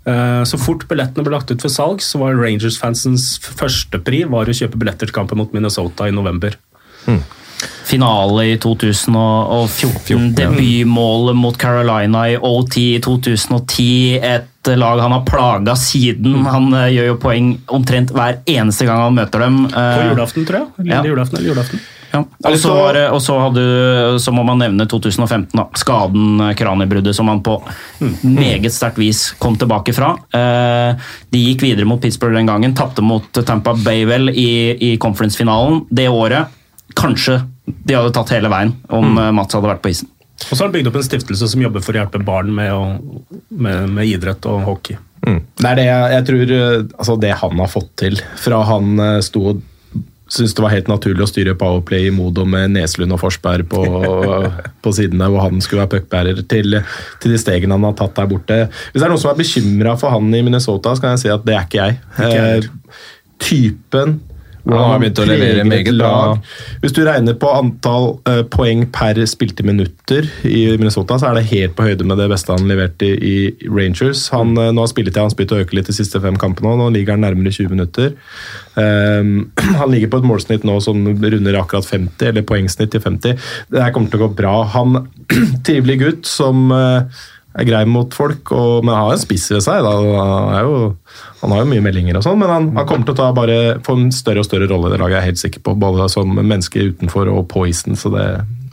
[0.06, 4.78] Så fort billettene ble lagt ut for salg, så var Rangers-fansens førstepri var å kjøpe
[4.78, 6.54] billetter til kampen mot Minnesota i november.
[7.86, 14.18] Finale i 2014, debutmålet mot Carolina i OT i 2010.
[14.26, 16.40] Et lag han har plaga siden.
[16.50, 19.60] Han eh, gjør jo poeng omtrent hver eneste gang han møter dem.
[19.70, 20.72] På Eh, julaften, tror jeg.
[20.82, 21.04] Lille ja.
[21.06, 21.84] julaften eller julaften.
[22.16, 22.22] Ja.
[22.50, 25.66] Og så var det- og så hadde- så må man nevne 2015, da.
[25.76, 27.58] Skaden, eh, kraniebruddet, som han på
[28.24, 30.14] meget sterkt vis kom tilbake fra.
[30.32, 30.96] Eh,
[31.30, 35.84] De gikk videre mot Pittsburgh den gangen, tapte mot Tampa Bayvel i, i conference-finalen.
[35.92, 36.46] Det året
[36.96, 37.42] kanskje
[37.84, 40.08] de hadde tatt hele veien om eh, Mats hadde vært på isen.
[40.36, 42.70] Og så har han bygd opp en stiftelse som jobber for å hjelpe barn med,
[42.70, 44.96] å, med, med idrett og hockey.
[45.26, 46.50] Det er det jeg, jeg tror
[47.00, 48.18] altså det han har fått til.
[48.38, 49.62] Fra han sto og
[50.26, 53.82] syntes det var helt naturlig å styre Powerplay i Modo med Neslund og Forsberg på,
[54.82, 56.80] på der, hvor han skulle være puckbærer, til,
[57.22, 58.60] til de stegene han har tatt der borte.
[58.90, 61.34] Hvis det er noen som er bekymra for han i Minnesota, så kan jeg si
[61.34, 62.00] at det er ikke jeg.
[62.18, 63.04] jeg Eh,
[63.46, 64.18] typen
[64.66, 66.40] Han har begynt å levere meget lag.
[66.82, 71.46] Hvis du regner på antall eh, poeng per spilte minutter i Minnesota, så er det
[71.52, 74.26] helt på høyde med det beste han leverte i, i Rangers.
[74.34, 76.82] Han, eh, nå har spilletida hans begynt å øke litt de siste fem kampene, og
[76.82, 78.16] nå ligger han nærmere 20 minutter.
[78.74, 83.48] Um, han ligger på et målsnitt nå som runder akkurat 50, eller poengsnitt til 50.
[83.70, 84.58] Det her kommer til å gå bra.
[84.74, 85.04] Han
[85.66, 87.24] trivelig gutt som eh,
[87.56, 89.84] er grei mot folk, og, men har en spiss ved seg.
[89.86, 89.94] Da.
[89.96, 90.80] Han, er jo,
[91.40, 93.56] han har jo mye meldinger og sånn, men han, han kommer til å ta bare,
[93.84, 95.74] få en større og større rolle i det laget, jeg er helt sikker på.
[95.82, 97.98] Både som menneske utenfor og på isen.
[97.98, 98.24] Så det,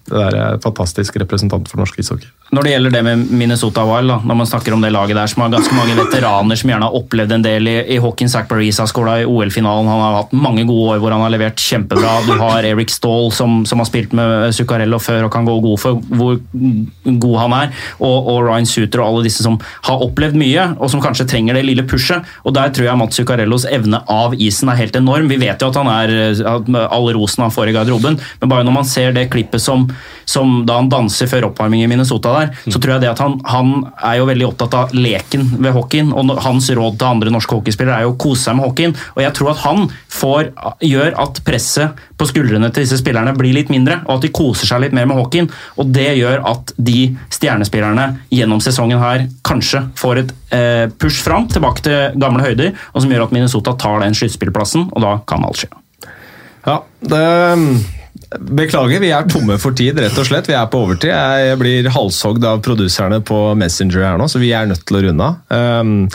[0.10, 2.28] det der er en fantastisk representant for norsk ishockey.
[2.54, 5.30] Når det gjelder det med Minnesota Wild, da, når man snakker om det laget der,
[5.32, 8.30] som har ganske mange veteraner som gjerne har opplevd en del i, i hockeyen.
[8.30, 9.90] Zack Paris har i OL-finalen.
[9.90, 12.12] Han har hatt mange gode år hvor han har levert kjempebra.
[12.28, 15.82] Du har Eric Stahl som, som har spilt med Zuccarello før og kan gå god
[15.82, 16.38] for hvor
[17.26, 17.74] god han er.
[18.04, 21.58] Og, og Ryan Suter og alle disse som har opplevd mye, og som kanskje trenger
[21.58, 22.28] det lille pushet.
[22.44, 25.32] Og der tror jeg Mats Zuccarellos evne av isen er helt enorm.
[25.32, 26.16] Vi vet jo at han er
[26.54, 29.88] at all rosen han får i garderoben, men bare når man ser det klippet som,
[30.26, 33.38] som da han danser før oppvarming i Minnesota der, så tror jeg det at han,
[33.50, 36.14] han er jo veldig opptatt av leken ved hockeyen.
[36.14, 38.96] og Hans råd til andre norske hockeyspillere er jo å kose seg med hockeyen.
[39.16, 40.52] og Jeg tror at han får,
[40.84, 44.70] gjør at presset på skuldrene til disse spillerne blir litt mindre, og at de koser
[44.70, 45.50] seg litt mer med hockeyen.
[45.78, 47.00] og Det gjør at de
[47.34, 53.04] stjernespillerne gjennom sesongen her kanskje får et eh, push fram, tilbake til gamle høyder, og
[53.04, 55.72] som gjør at Minnesota tar den sluttspillplassen, og da kan alt skje.
[56.64, 57.24] Ja, det
[58.40, 60.50] Beklager, vi er tomme for tid, rett og slett.
[60.50, 61.12] Vi er på overtid.
[61.14, 65.06] Jeg blir halshogd av produserne på Messenger her nå, så vi er nødt til å
[65.08, 65.40] runde av.
[65.84, 66.08] Um,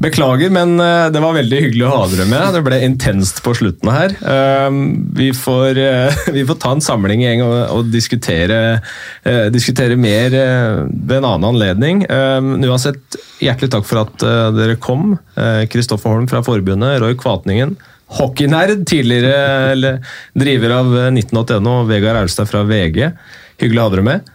[0.00, 2.54] Beklager, men eh, det var veldig hyggelig å ha dere med.
[2.56, 4.14] Det ble intenst på slutten her.
[4.24, 4.78] Um,
[5.16, 8.80] vi, får, eh, vi får ta en samling igjen og, og diskutere,
[9.28, 12.00] eh, diskutere mer ved en annen anledning.
[12.08, 14.24] Um, uansett, hjertelig takk for at
[14.56, 15.18] dere kom.
[15.72, 17.76] Kristoffer Holm fra forbundet, Roy Kvatningen.
[18.18, 19.98] Hockeynerd, tidligere eller,
[20.34, 23.10] driver av 1981 og Vegard Aulstad fra VG.
[23.60, 24.30] Hyggelig å ha dere med.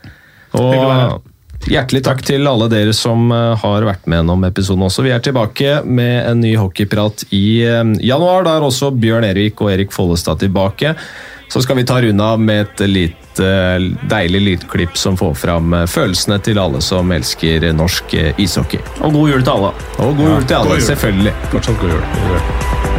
[0.56, 5.06] Og hjertelig takk til alle dere som eh, har vært med gjennom episoden også.
[5.06, 8.46] Vi er tilbake med en ny hockeyprat i eh, januar.
[8.48, 10.96] Da er også Bjørn Erik og Erik Follestad tilbake.
[11.50, 13.22] Så skal vi ta runda med et litt
[14.10, 18.80] deilig lydklipp som får fram eh, følelsene til alle som elsker norsk eh, ishockey.
[19.02, 19.72] Og god jul til alle.
[20.00, 21.40] Og god jul til alle, selvfølgelig.
[21.52, 22.06] Fortsatt god jul.
[22.20, 22.95] God jul.